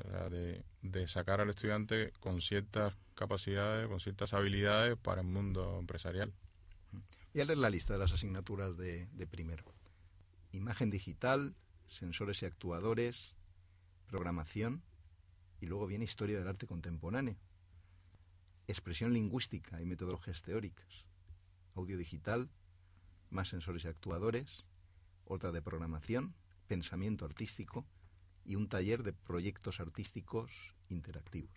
de 0.80 1.06
sacar 1.06 1.38
al 1.38 1.50
estudiante 1.50 2.14
con 2.18 2.40
ciertas 2.40 2.94
capacidades, 3.14 3.86
con 3.88 4.00
ciertas 4.00 4.32
habilidades 4.32 4.96
para 4.96 5.20
el 5.20 5.26
mundo 5.26 5.78
empresarial. 5.78 6.32
Voy 7.34 7.42
a 7.42 7.44
leer 7.44 7.58
la 7.58 7.68
lista 7.68 7.92
de 7.92 7.98
las 7.98 8.12
asignaturas 8.12 8.78
de, 8.78 9.06
de 9.12 9.26
primero. 9.26 9.64
Imagen 10.52 10.88
digital, 10.88 11.54
sensores 11.88 12.40
y 12.40 12.46
actuadores, 12.46 13.34
programación 14.06 14.82
y 15.60 15.66
luego 15.66 15.86
viene 15.88 16.06
historia 16.06 16.38
del 16.38 16.48
arte 16.48 16.66
contemporáneo. 16.66 17.36
expresión 18.66 19.12
lingüística 19.12 19.82
y 19.82 19.84
metodologías 19.84 20.40
teóricas, 20.40 21.04
audio 21.74 21.98
digital, 21.98 22.48
más 23.28 23.48
sensores 23.50 23.84
y 23.84 23.88
actuadores, 23.88 24.64
otra 25.26 25.52
de 25.52 25.60
programación, 25.60 26.34
pensamiento 26.68 27.24
artístico 27.24 27.86
y 28.44 28.54
un 28.54 28.68
taller 28.68 29.02
de 29.02 29.12
proyectos 29.12 29.80
artísticos 29.80 30.52
interactivos. 30.88 31.50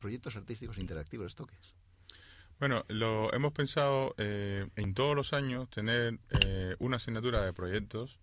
Proyectos 0.00 0.36
artísticos 0.36 0.78
interactivos, 0.78 1.26
¿esto 1.26 1.46
qué 1.46 1.54
es? 1.54 1.74
Bueno, 2.58 2.84
lo 2.88 3.32
hemos 3.32 3.52
pensado 3.52 4.14
eh, 4.18 4.68
en 4.76 4.94
todos 4.94 5.16
los 5.16 5.32
años 5.32 5.68
tener 5.70 6.18
eh, 6.30 6.76
una 6.78 6.96
asignatura 6.96 7.44
de 7.44 7.52
proyectos 7.52 8.18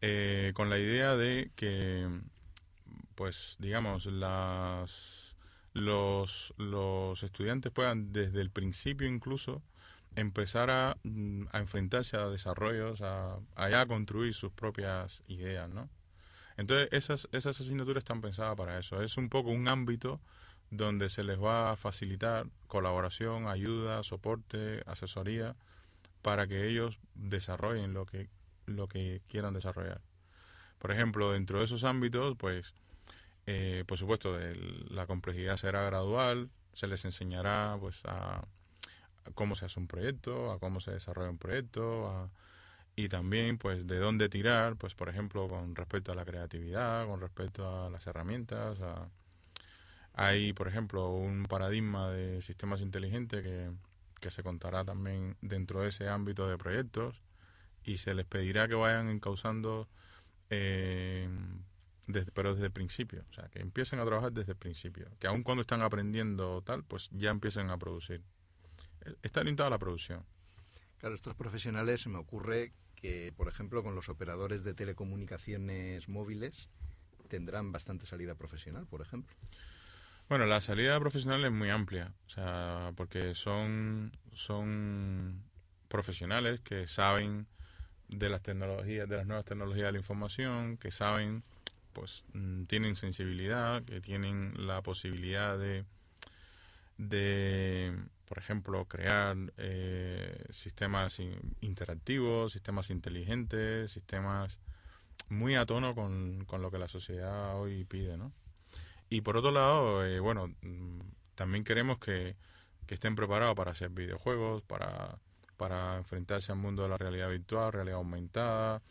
eh, 0.00 0.52
con 0.54 0.68
la 0.70 0.78
idea 0.78 1.16
de 1.16 1.50
que, 1.56 2.06
pues, 3.14 3.56
digamos, 3.58 4.06
las, 4.06 5.36
los, 5.72 6.52
los 6.58 7.22
estudiantes 7.22 7.72
puedan 7.72 8.12
desde 8.12 8.40
el 8.40 8.50
principio 8.50 9.06
incluso 9.08 9.62
empezar 10.16 10.70
a, 10.70 10.96
mm, 11.02 11.46
a 11.52 11.58
enfrentarse 11.58 12.16
a 12.16 12.28
desarrollos, 12.28 13.00
a, 13.02 13.38
a 13.56 13.86
construir 13.86 14.34
sus 14.34 14.52
propias 14.52 15.22
ideas, 15.28 15.68
¿no? 15.68 15.88
Entonces, 16.56 16.88
esas, 16.92 17.28
esas 17.32 17.60
asignaturas 17.60 18.02
están 18.02 18.20
pensadas 18.20 18.56
para 18.56 18.78
eso. 18.78 19.02
Es 19.02 19.16
un 19.16 19.28
poco 19.28 19.50
un 19.50 19.68
ámbito 19.68 20.20
donde 20.70 21.08
se 21.08 21.24
les 21.24 21.40
va 21.42 21.72
a 21.72 21.76
facilitar 21.76 22.46
colaboración, 22.68 23.48
ayuda, 23.48 24.02
soporte, 24.04 24.82
asesoría 24.86 25.56
para 26.22 26.46
que 26.46 26.68
ellos 26.68 26.98
desarrollen 27.14 27.92
lo 27.92 28.06
que 28.06 28.28
lo 28.66 28.88
que 28.88 29.22
quieran 29.28 29.54
desarrollar. 29.54 30.00
Por 30.78 30.92
ejemplo, 30.92 31.32
dentro 31.32 31.58
de 31.58 31.64
esos 31.64 31.84
ámbitos, 31.84 32.36
pues, 32.36 32.74
eh, 33.46 33.84
por 33.86 33.98
supuesto, 33.98 34.38
la 34.90 35.06
complejidad 35.06 35.56
será 35.56 35.82
gradual, 35.84 36.50
se 36.72 36.86
les 36.86 37.04
enseñará, 37.04 37.76
pues, 37.80 38.02
a, 38.04 38.46
cómo 39.34 39.54
se 39.54 39.66
hace 39.66 39.80
un 39.80 39.86
proyecto, 39.86 40.52
a 40.52 40.58
cómo 40.58 40.80
se 40.80 40.92
desarrolla 40.92 41.30
un 41.30 41.38
proyecto, 41.38 42.30
y 42.96 43.08
también, 43.08 43.58
pues, 43.58 43.86
de 43.86 43.98
dónde 43.98 44.28
tirar, 44.28 44.76
pues, 44.76 44.94
por 44.94 45.08
ejemplo, 45.08 45.48
con 45.48 45.74
respecto 45.74 46.12
a 46.12 46.14
la 46.14 46.24
creatividad, 46.24 47.06
con 47.06 47.20
respecto 47.20 47.86
a 47.86 47.90
las 47.90 48.06
herramientas, 48.06 48.80
a, 48.80 49.08
hay, 50.14 50.52
por 50.52 50.68
ejemplo, 50.68 51.10
un 51.10 51.44
paradigma 51.44 52.08
de 52.10 52.40
sistemas 52.40 52.80
inteligentes 52.80 53.42
que, 53.42 53.70
se 54.30 54.42
contará 54.42 54.86
también 54.86 55.36
dentro 55.42 55.82
de 55.82 55.90
ese 55.90 56.08
ámbito 56.08 56.48
de 56.48 56.56
proyectos 56.56 57.20
y 57.84 57.98
se 57.98 58.14
les 58.14 58.24
pedirá 58.24 58.66
que 58.66 58.74
vayan 58.74 59.10
encauzando, 59.10 59.86
eh, 60.48 61.28
pero 62.32 62.54
desde 62.54 62.66
el 62.66 62.72
principio, 62.72 63.26
o 63.30 63.34
sea, 63.34 63.50
que 63.50 63.60
empiecen 63.60 63.98
a 63.98 64.06
trabajar 64.06 64.32
desde 64.32 64.52
el 64.52 64.58
principio, 64.58 65.10
que 65.18 65.26
aun 65.26 65.42
cuando 65.42 65.60
están 65.60 65.82
aprendiendo 65.82 66.62
tal, 66.62 66.84
pues 66.84 67.10
ya 67.12 67.28
empiecen 67.28 67.68
a 67.68 67.76
producir. 67.76 68.22
Está 69.22 69.40
orientado 69.40 69.66
a 69.66 69.70
la 69.70 69.78
producción. 69.78 70.24
Claro, 70.98 71.14
estos 71.14 71.34
profesionales 71.34 72.00
se 72.00 72.08
me 72.08 72.18
ocurre 72.18 72.72
que, 72.94 73.32
por 73.36 73.48
ejemplo, 73.48 73.82
con 73.82 73.94
los 73.94 74.08
operadores 74.08 74.64
de 74.64 74.74
telecomunicaciones 74.74 76.08
móviles 76.08 76.70
tendrán 77.28 77.72
bastante 77.72 78.06
salida 78.06 78.34
profesional, 78.34 78.86
por 78.86 79.02
ejemplo. 79.02 79.34
Bueno, 80.28 80.46
la 80.46 80.62
salida 80.62 80.98
profesional 80.98 81.44
es 81.44 81.52
muy 81.52 81.68
amplia, 81.68 82.14
o 82.26 82.30
sea, 82.30 82.92
porque 82.96 83.34
son, 83.34 84.10
son 84.32 85.42
profesionales 85.88 86.60
que 86.60 86.88
saben 86.88 87.46
de 88.08 88.30
las 88.30 88.42
tecnologías, 88.42 89.08
de 89.08 89.16
las 89.16 89.26
nuevas 89.26 89.44
tecnologías 89.44 89.86
de 89.86 89.92
la 89.92 89.98
información, 89.98 90.78
que 90.78 90.90
saben, 90.90 91.42
pues 91.92 92.24
mm, 92.32 92.64
tienen 92.64 92.94
sensibilidad, 92.94 93.84
que 93.84 94.00
tienen 94.00 94.54
la 94.66 94.80
posibilidad 94.82 95.58
de, 95.58 95.84
de 96.96 97.94
por 98.26 98.38
ejemplo, 98.38 98.84
crear 98.86 99.36
eh, 99.58 100.44
sistemas 100.50 101.20
interactivos, 101.60 102.52
sistemas 102.52 102.90
inteligentes, 102.90 103.92
sistemas 103.92 104.58
muy 105.28 105.54
a 105.54 105.66
tono 105.66 105.94
con, 105.94 106.44
con 106.46 106.62
lo 106.62 106.70
que 106.70 106.78
la 106.78 106.88
sociedad 106.88 107.58
hoy 107.58 107.84
pide, 107.84 108.16
¿no? 108.16 108.32
Y 109.08 109.20
por 109.20 109.36
otro 109.36 109.50
lado, 109.50 110.04
eh, 110.04 110.18
bueno, 110.20 110.48
mm, 110.62 111.00
también 111.34 111.64
queremos 111.64 111.98
que, 111.98 112.36
estén 112.88 113.16
preparados 113.16 113.56
para 113.56 113.72
hacer 113.72 113.90
videojuegos, 113.90 114.62
para, 114.62 115.18
para 115.56 115.96
enfrentarse 115.96 116.52
al 116.52 116.58
mundo 116.58 116.84
de 116.84 116.88
la 116.88 116.96
realidad 116.96 117.28
virtual, 117.28 117.72
realidad 117.72 117.98
aumentada, 117.98 118.82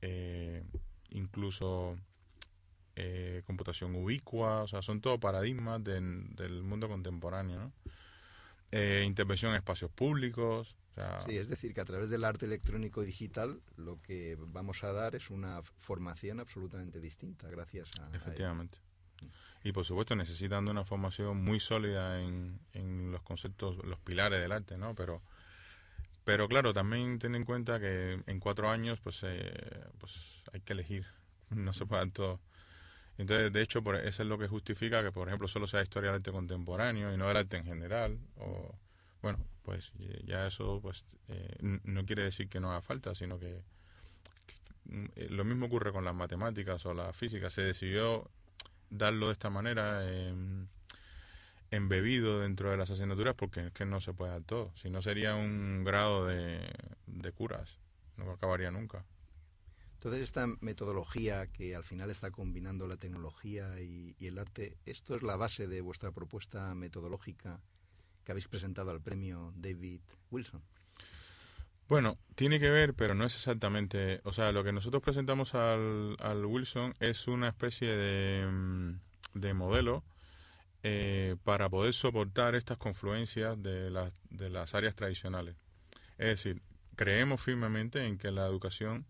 eh, 0.00 0.64
incluso 1.10 1.96
eh, 2.96 3.42
computación 3.46 3.94
ubicua, 3.94 4.62
o 4.62 4.68
sea, 4.68 4.82
son 4.82 5.00
todos 5.00 5.20
paradigmas 5.20 5.82
del 5.84 6.62
mundo 6.62 6.88
contemporáneo, 6.88 7.72
intervención 9.04 9.52
en 9.52 9.58
espacios 9.58 9.90
públicos. 9.90 10.76
sí, 11.26 11.36
es 11.36 11.48
decir, 11.48 11.74
que 11.74 11.80
a 11.80 11.84
través 11.84 12.08
del 12.08 12.24
arte 12.24 12.46
electrónico 12.46 13.02
digital 13.02 13.60
lo 13.76 14.00
que 14.00 14.36
vamos 14.38 14.82
a 14.84 14.92
dar 14.92 15.14
es 15.14 15.30
una 15.30 15.62
formación 15.62 16.40
absolutamente 16.40 17.00
distinta, 17.00 17.48
gracias 17.48 17.90
a. 18.00 18.16
Efectivamente 18.16 18.78
y 19.64 19.72
por 19.72 19.84
supueto 19.84 20.16
necesitando 20.16 20.70
una 20.70 20.84
formación 20.84 21.42
muy 21.42 21.60
sólida 21.60 22.20
en, 22.20 22.58
en 22.72 23.12
los 23.12 23.22
conceptos, 23.22 23.78
los 23.84 23.98
pilares 24.00 24.40
del 24.40 24.52
arte, 24.52 24.76
¿no? 24.76 24.94
Pero, 24.94 25.22
pero 26.24 26.48
claro, 26.48 26.72
también 26.72 27.18
ten 27.18 27.34
en 27.34 27.44
cuenta 27.44 27.78
que 27.78 28.20
en 28.26 28.40
cuatro 28.40 28.70
años 28.70 29.00
pues, 29.00 29.20
eh, 29.22 29.52
pues 29.98 30.42
hay 30.52 30.60
que 30.60 30.72
elegir, 30.72 31.06
no 31.50 31.72
se 31.72 31.86
puede 31.86 32.10
todo. 32.10 32.40
Entonces, 33.22 33.52
de 33.52 33.62
hecho, 33.62 33.82
por, 33.84 33.94
eso 33.94 34.22
es 34.24 34.28
lo 34.28 34.36
que 34.36 34.48
justifica 34.48 35.00
que, 35.00 35.12
por 35.12 35.28
ejemplo, 35.28 35.46
solo 35.46 35.68
sea 35.68 35.80
historia 35.80 36.10
del 36.10 36.16
arte 36.16 36.32
contemporáneo 36.32 37.14
y 37.14 37.16
no 37.16 37.28
del 37.28 37.36
arte 37.36 37.56
en 37.56 37.64
general. 37.64 38.18
O, 38.36 38.74
bueno, 39.22 39.38
pues 39.62 39.92
ya 40.24 40.48
eso 40.48 40.80
pues 40.82 41.06
eh, 41.28 41.56
no 41.60 42.04
quiere 42.04 42.24
decir 42.24 42.48
que 42.48 42.58
no 42.58 42.72
haga 42.72 42.82
falta, 42.82 43.14
sino 43.14 43.38
que, 43.38 43.62
que, 45.14 45.28
lo 45.28 45.44
mismo 45.44 45.66
ocurre 45.66 45.92
con 45.92 46.04
las 46.04 46.16
matemáticas 46.16 46.84
o 46.84 46.94
la 46.94 47.12
física. 47.12 47.48
Se 47.48 47.62
decidió 47.62 48.28
darlo 48.90 49.28
de 49.28 49.34
esta 49.34 49.50
manera 49.50 50.04
em, 50.12 50.66
embebido 51.70 52.40
dentro 52.40 52.72
de 52.72 52.76
las 52.76 52.90
asignaturas 52.90 53.36
porque 53.36 53.66
es 53.68 53.72
que 53.72 53.86
no 53.86 54.00
se 54.00 54.14
puede 54.14 54.32
dar 54.32 54.42
todo. 54.42 54.72
Si 54.74 54.90
no 54.90 55.00
sería 55.00 55.36
un 55.36 55.84
grado 55.84 56.26
de, 56.26 56.60
de 57.06 57.30
curas, 57.30 57.78
no 58.16 58.32
acabaría 58.32 58.72
nunca. 58.72 59.04
Entonces 60.02 60.22
esta 60.22 60.48
metodología 60.60 61.46
que 61.46 61.76
al 61.76 61.84
final 61.84 62.10
está 62.10 62.32
combinando 62.32 62.88
la 62.88 62.96
tecnología 62.96 63.80
y, 63.80 64.16
el 64.18 64.36
arte, 64.36 64.76
¿esto 64.84 65.14
es 65.14 65.22
la 65.22 65.36
base 65.36 65.68
de 65.68 65.80
vuestra 65.80 66.10
propuesta 66.10 66.74
metodológica 66.74 67.60
que 68.24 68.32
habéis 68.32 68.48
presentado 68.48 68.90
al 68.90 69.00
premio 69.00 69.52
David 69.54 70.00
Wilson? 70.32 70.60
Bueno, 71.88 72.18
tiene 72.34 72.58
que 72.58 72.68
ver, 72.68 72.94
pero 72.94 73.14
no 73.14 73.24
es 73.24 73.36
exactamente. 73.36 74.20
O 74.24 74.32
sea, 74.32 74.50
lo 74.50 74.64
que 74.64 74.72
nosotros 74.72 75.04
presentamos 75.04 75.54
al, 75.54 76.16
al 76.18 76.44
Wilson 76.46 76.94
es 76.98 77.28
una 77.28 77.46
especie 77.46 77.94
de, 77.94 78.44
mm, 78.50 78.94
de 79.34 79.54
modelo 79.54 80.02
eh, 80.82 81.36
para 81.44 81.68
poder 81.68 81.94
soportar 81.94 82.56
estas 82.56 82.76
confluencias 82.76 83.62
de 83.62 83.88
las, 83.88 84.12
de 84.30 84.50
las 84.50 84.74
áreas 84.74 84.96
tradicionales. 84.96 85.54
Es 86.18 86.42
decir, 86.42 86.60
creemos 86.96 87.40
firmemente 87.40 88.04
en 88.04 88.18
que 88.18 88.32
la 88.32 88.48
educación 88.48 89.06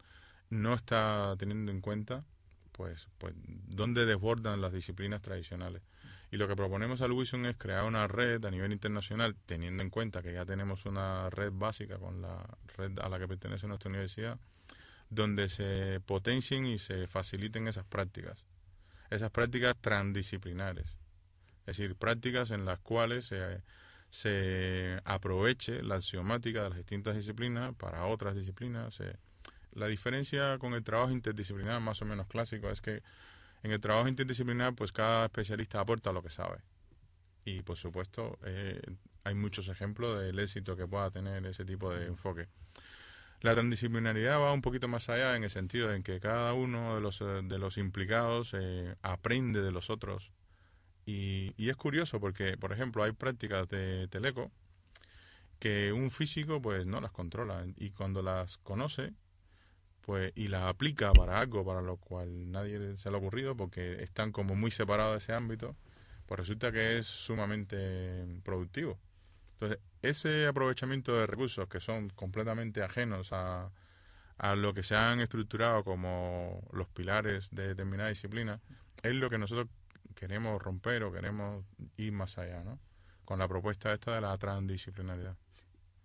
no 0.52 0.74
está 0.74 1.34
teniendo 1.38 1.72
en 1.72 1.80
cuenta 1.80 2.24
pues, 2.72 3.08
pues 3.16 3.34
dónde 3.36 4.04
desbordan 4.04 4.60
las 4.60 4.72
disciplinas 4.72 5.22
tradicionales. 5.22 5.82
Y 6.30 6.36
lo 6.36 6.46
que 6.46 6.56
proponemos 6.56 7.00
al 7.00 7.12
Wilson 7.12 7.46
es 7.46 7.56
crear 7.56 7.84
una 7.84 8.06
red 8.06 8.44
a 8.44 8.50
nivel 8.50 8.72
internacional, 8.72 9.34
teniendo 9.46 9.82
en 9.82 9.88
cuenta 9.90 10.22
que 10.22 10.32
ya 10.32 10.44
tenemos 10.44 10.84
una 10.84 11.30
red 11.30 11.52
básica 11.52 11.98
con 11.98 12.20
la 12.20 12.46
red 12.76 12.98
a 13.00 13.08
la 13.08 13.18
que 13.18 13.28
pertenece 13.28 13.66
nuestra 13.66 13.88
universidad, 13.88 14.38
donde 15.08 15.48
se 15.48 16.00
potencien 16.04 16.66
y 16.66 16.78
se 16.78 17.06
faciliten 17.06 17.66
esas 17.66 17.86
prácticas, 17.86 18.44
esas 19.10 19.30
prácticas 19.30 19.74
transdisciplinares, 19.80 20.86
es 21.60 21.78
decir, 21.78 21.96
prácticas 21.96 22.50
en 22.50 22.64
las 22.64 22.78
cuales 22.78 23.26
se, 23.26 23.62
se 24.08 25.00
aproveche 25.04 25.82
la 25.82 25.96
axiomática 25.96 26.62
de 26.62 26.68
las 26.70 26.78
distintas 26.78 27.14
disciplinas 27.14 27.74
para 27.74 28.04
otras 28.06 28.34
disciplinas. 28.34 29.00
La 29.72 29.86
diferencia 29.86 30.58
con 30.58 30.74
el 30.74 30.84
trabajo 30.84 31.12
interdisciplinar 31.12 31.80
más 31.80 32.02
o 32.02 32.04
menos 32.04 32.26
clásico 32.26 32.70
es 32.70 32.80
que 32.80 33.02
en 33.62 33.70
el 33.70 33.80
trabajo 33.80 34.08
interdisciplinar, 34.08 34.74
pues 34.74 34.92
cada 34.92 35.26
especialista 35.26 35.80
aporta 35.80 36.12
lo 36.12 36.22
que 36.22 36.30
sabe. 36.30 36.58
Y 37.44 37.62
por 37.62 37.76
supuesto, 37.76 38.38
eh, 38.44 38.80
hay 39.24 39.34
muchos 39.34 39.68
ejemplos 39.68 40.20
del 40.20 40.38
éxito 40.38 40.76
que 40.76 40.86
pueda 40.86 41.10
tener 41.10 41.44
ese 41.46 41.64
tipo 41.64 41.90
de 41.90 42.06
enfoque. 42.06 42.48
La 43.40 43.54
transdisciplinaridad 43.54 44.38
va 44.38 44.52
un 44.52 44.62
poquito 44.62 44.88
más 44.88 45.08
allá 45.08 45.36
en 45.36 45.44
el 45.44 45.50
sentido 45.50 45.92
en 45.92 46.02
que 46.02 46.20
cada 46.20 46.52
uno 46.54 46.94
de 46.94 47.00
los, 47.00 47.18
de 47.18 47.58
los 47.58 47.78
implicados 47.78 48.54
eh, 48.54 48.94
aprende 49.02 49.62
de 49.62 49.72
los 49.72 49.90
otros. 49.90 50.32
Y, 51.06 51.52
y, 51.56 51.68
es 51.68 51.76
curioso 51.76 52.20
porque, 52.20 52.56
por 52.56 52.72
ejemplo, 52.72 53.02
hay 53.02 53.10
prácticas 53.10 53.68
de 53.68 54.06
teleco 54.08 54.52
que 55.58 55.92
un 55.92 56.10
físico 56.10 56.62
pues 56.62 56.86
no 56.86 57.00
las 57.00 57.10
controla 57.10 57.64
y 57.76 57.90
cuando 57.90 58.22
las 58.22 58.58
conoce 58.58 59.12
pues 60.02 60.32
y 60.34 60.48
las 60.48 60.62
aplica 60.64 61.12
para 61.12 61.40
algo 61.40 61.64
para 61.64 61.80
lo 61.80 61.96
cual 61.96 62.50
nadie 62.50 62.96
se 62.96 63.10
le 63.10 63.16
ha 63.16 63.18
ocurrido 63.18 63.56
porque 63.56 64.02
están 64.02 64.32
como 64.32 64.54
muy 64.54 64.70
separados 64.70 65.14
de 65.14 65.18
ese 65.18 65.32
ámbito, 65.32 65.76
pues 66.26 66.40
resulta 66.40 66.72
que 66.72 66.98
es 66.98 67.06
sumamente 67.06 68.26
productivo. 68.44 68.98
Entonces, 69.54 69.78
ese 70.02 70.46
aprovechamiento 70.46 71.16
de 71.16 71.26
recursos 71.26 71.68
que 71.68 71.80
son 71.80 72.10
completamente 72.10 72.82
ajenos 72.82 73.32
a, 73.32 73.70
a 74.38 74.56
lo 74.56 74.74
que 74.74 74.82
se 74.82 74.96
han 74.96 75.20
estructurado 75.20 75.84
como 75.84 76.62
los 76.72 76.88
pilares 76.88 77.48
de 77.52 77.68
determinada 77.68 78.08
disciplina, 78.08 78.60
es 79.02 79.14
lo 79.14 79.30
que 79.30 79.38
nosotros 79.38 79.68
queremos 80.16 80.60
romper 80.60 81.04
o 81.04 81.12
queremos 81.12 81.64
ir 81.96 82.12
más 82.12 82.38
allá, 82.38 82.64
¿no? 82.64 82.78
Con 83.24 83.38
la 83.38 83.48
propuesta 83.48 83.92
esta 83.92 84.14
de 84.16 84.20
la 84.20 84.36
transdisciplinaridad. 84.36 85.36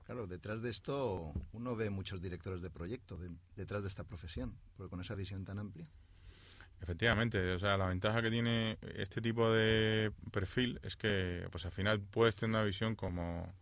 Claro, 0.07 0.25
detrás 0.25 0.61
de 0.61 0.69
esto 0.69 1.33
uno 1.51 1.75
ve 1.75 1.89
muchos 1.89 2.21
directores 2.21 2.61
de 2.61 2.69
proyecto 2.69 3.19
detrás 3.57 3.83
de 3.83 3.89
esta 3.89 4.05
profesión, 4.05 4.57
porque 4.77 4.89
con 4.89 5.01
esa 5.01 5.15
visión 5.15 5.43
tan 5.43 5.59
amplia. 5.59 5.85
Efectivamente, 6.79 7.51
o 7.51 7.59
sea, 7.59 7.75
la 7.75 7.87
ventaja 7.87 8.21
que 8.21 8.31
tiene 8.31 8.77
este 8.95 9.19
tipo 9.19 9.51
de 9.51 10.13
perfil 10.31 10.79
es 10.81 10.95
que, 10.95 11.45
pues 11.51 11.65
al 11.65 11.73
final 11.73 11.99
puedes 11.99 12.37
tener 12.37 12.55
una 12.55 12.63
visión 12.63 12.95
como 12.95 13.53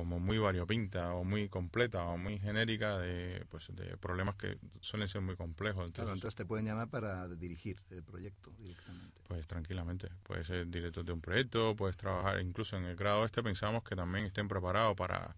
como 0.00 0.18
muy 0.18 0.38
variopinta 0.38 1.12
o 1.12 1.24
muy 1.24 1.50
completa 1.50 2.04
o 2.06 2.16
muy 2.16 2.38
genérica 2.38 2.96
de, 2.96 3.44
pues, 3.50 3.68
de 3.76 3.98
problemas 3.98 4.34
que 4.36 4.56
suelen 4.80 5.08
ser 5.08 5.20
muy 5.20 5.36
complejos. 5.36 5.84
Entonces, 5.84 6.04
claro, 6.04 6.14
entonces 6.14 6.36
te 6.36 6.46
pueden 6.46 6.64
llamar 6.64 6.88
para 6.88 7.28
dirigir 7.28 7.76
el 7.90 8.02
proyecto 8.02 8.50
directamente. 8.58 9.20
Pues 9.28 9.46
tranquilamente. 9.46 10.08
Puedes 10.22 10.46
ser 10.46 10.66
director 10.68 11.04
de 11.04 11.12
un 11.12 11.20
proyecto, 11.20 11.76
puedes 11.76 11.98
trabajar 11.98 12.40
incluso 12.40 12.78
en 12.78 12.84
el 12.84 12.96
grado 12.96 13.26
este, 13.26 13.42
pensamos 13.42 13.84
que 13.84 13.94
también 13.94 14.24
estén 14.24 14.48
preparados 14.48 14.96
para 14.96 15.36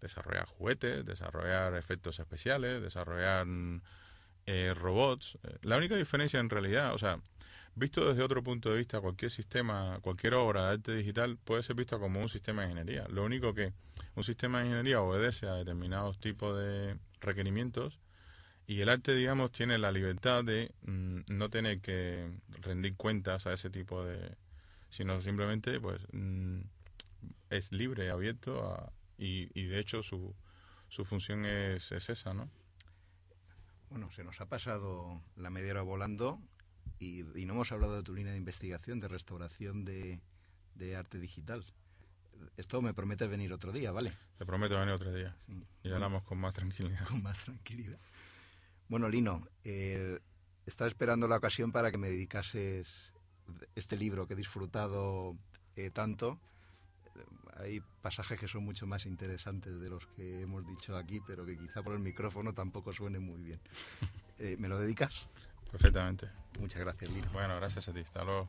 desarrollar 0.00 0.46
juguetes, 0.46 1.04
desarrollar 1.04 1.74
efectos 1.74 2.20
especiales, 2.20 2.80
desarrollar 2.80 3.48
eh, 4.46 4.74
robots. 4.74 5.38
Eh, 5.42 5.58
la 5.62 5.76
única 5.76 5.96
diferencia 5.96 6.38
en 6.38 6.50
realidad, 6.50 6.94
o 6.94 6.98
sea, 6.98 7.18
Visto 7.76 8.06
desde 8.06 8.22
otro 8.22 8.42
punto 8.42 8.70
de 8.70 8.78
vista, 8.78 9.00
cualquier 9.00 9.32
sistema, 9.32 9.98
cualquier 10.00 10.34
obra 10.34 10.66
de 10.66 10.72
arte 10.74 10.94
digital 10.94 11.36
puede 11.36 11.62
ser 11.64 11.74
visto 11.74 11.98
como 11.98 12.20
un 12.20 12.28
sistema 12.28 12.62
de 12.62 12.70
ingeniería. 12.70 13.08
Lo 13.08 13.24
único 13.24 13.52
que 13.52 13.72
un 14.14 14.22
sistema 14.22 14.60
de 14.60 14.66
ingeniería 14.66 15.00
obedece 15.00 15.48
a 15.48 15.54
determinados 15.54 16.18
tipos 16.18 16.56
de 16.56 16.96
requerimientos 17.20 17.98
y 18.68 18.80
el 18.80 18.88
arte, 18.88 19.14
digamos, 19.14 19.50
tiene 19.50 19.76
la 19.78 19.90
libertad 19.90 20.44
de 20.44 20.72
mm, 20.82 21.22
no 21.26 21.50
tener 21.50 21.80
que 21.80 22.30
rendir 22.62 22.94
cuentas 22.96 23.46
a 23.46 23.52
ese 23.52 23.70
tipo 23.70 24.04
de... 24.04 24.36
sino 24.90 25.20
simplemente, 25.20 25.80
pues, 25.80 26.00
mm, 26.12 26.60
es 27.50 27.72
libre, 27.72 28.10
abierto 28.10 28.92
y, 29.18 29.50
y, 29.58 29.64
de 29.66 29.80
hecho 29.80 30.02
su, 30.02 30.34
su 30.88 31.04
función 31.04 31.44
es, 31.44 31.90
es 31.92 32.08
esa, 32.08 32.34
¿no? 32.34 32.48
Bueno, 33.90 34.10
se 34.12 34.24
nos 34.24 34.40
ha 34.40 34.46
pasado 34.46 35.20
la 35.36 35.50
media 35.50 35.80
volando 35.82 36.40
y, 37.04 37.44
no 37.44 37.54
hemos 37.54 37.72
hablado 37.72 37.96
de 37.96 38.02
tu 38.02 38.14
línea 38.14 38.32
de 38.32 38.38
investigación, 38.38 39.00
de 39.00 39.08
restauración 39.08 39.84
de, 39.84 40.20
arte 40.96 41.18
digital. 41.18 41.64
Esto 42.56 42.82
me 42.82 42.94
promete 42.94 43.26
venir 43.26 43.52
otro 43.52 43.72
día, 43.72 43.92
¿vale? 43.92 44.12
Te 44.38 44.44
prometo 44.44 44.78
venir 44.78 44.94
otro 44.94 45.12
día. 45.12 45.36
Y 45.82 45.90
hablamos 45.90 46.22
con 46.24 46.38
más 46.38 46.54
tranquilidad. 46.54 47.06
Con 47.06 47.22
más 47.22 47.44
tranquilidad. 47.44 47.98
Bueno, 48.88 49.08
Lino, 49.08 49.46
eh, 49.64 50.18
estaba 50.66 50.88
esperando 50.88 51.28
la 51.28 51.36
ocasión 51.36 51.72
para 51.72 51.90
que 51.90 51.98
me 51.98 52.10
dedicases 52.10 53.12
este 53.74 53.96
libro 53.96 54.26
que 54.26 54.34
he 54.34 54.36
disfrutado 54.36 55.36
eh, 55.76 55.90
tanto. 55.90 56.38
Hay 57.56 57.80
pasajes 58.02 58.38
que 58.38 58.48
son 58.48 58.64
mucho 58.64 58.86
más 58.86 59.06
interesantes 59.06 59.80
de 59.80 59.88
los 59.88 60.06
que 60.08 60.42
hemos 60.42 60.66
dicho 60.66 60.96
aquí, 60.96 61.20
pero 61.24 61.46
que 61.46 61.56
quizá 61.56 61.82
por 61.82 61.94
el 61.94 62.00
micrófono 62.00 62.52
tampoco 62.52 62.92
suene 62.92 63.18
muy 63.18 63.42
bien. 63.42 63.60
Eh, 64.36 64.56
¿Me 64.58 64.66
lo 64.66 64.80
dedicas? 64.80 65.28
Perfectamente. 65.74 66.28
Muchas 66.60 66.80
gracias, 66.82 67.10
Lino. 67.10 67.26
Bueno, 67.32 67.56
gracias 67.56 67.88
a 67.88 67.92
ti. 67.92 67.98
Hasta 67.98 68.22
luego. 68.22 68.48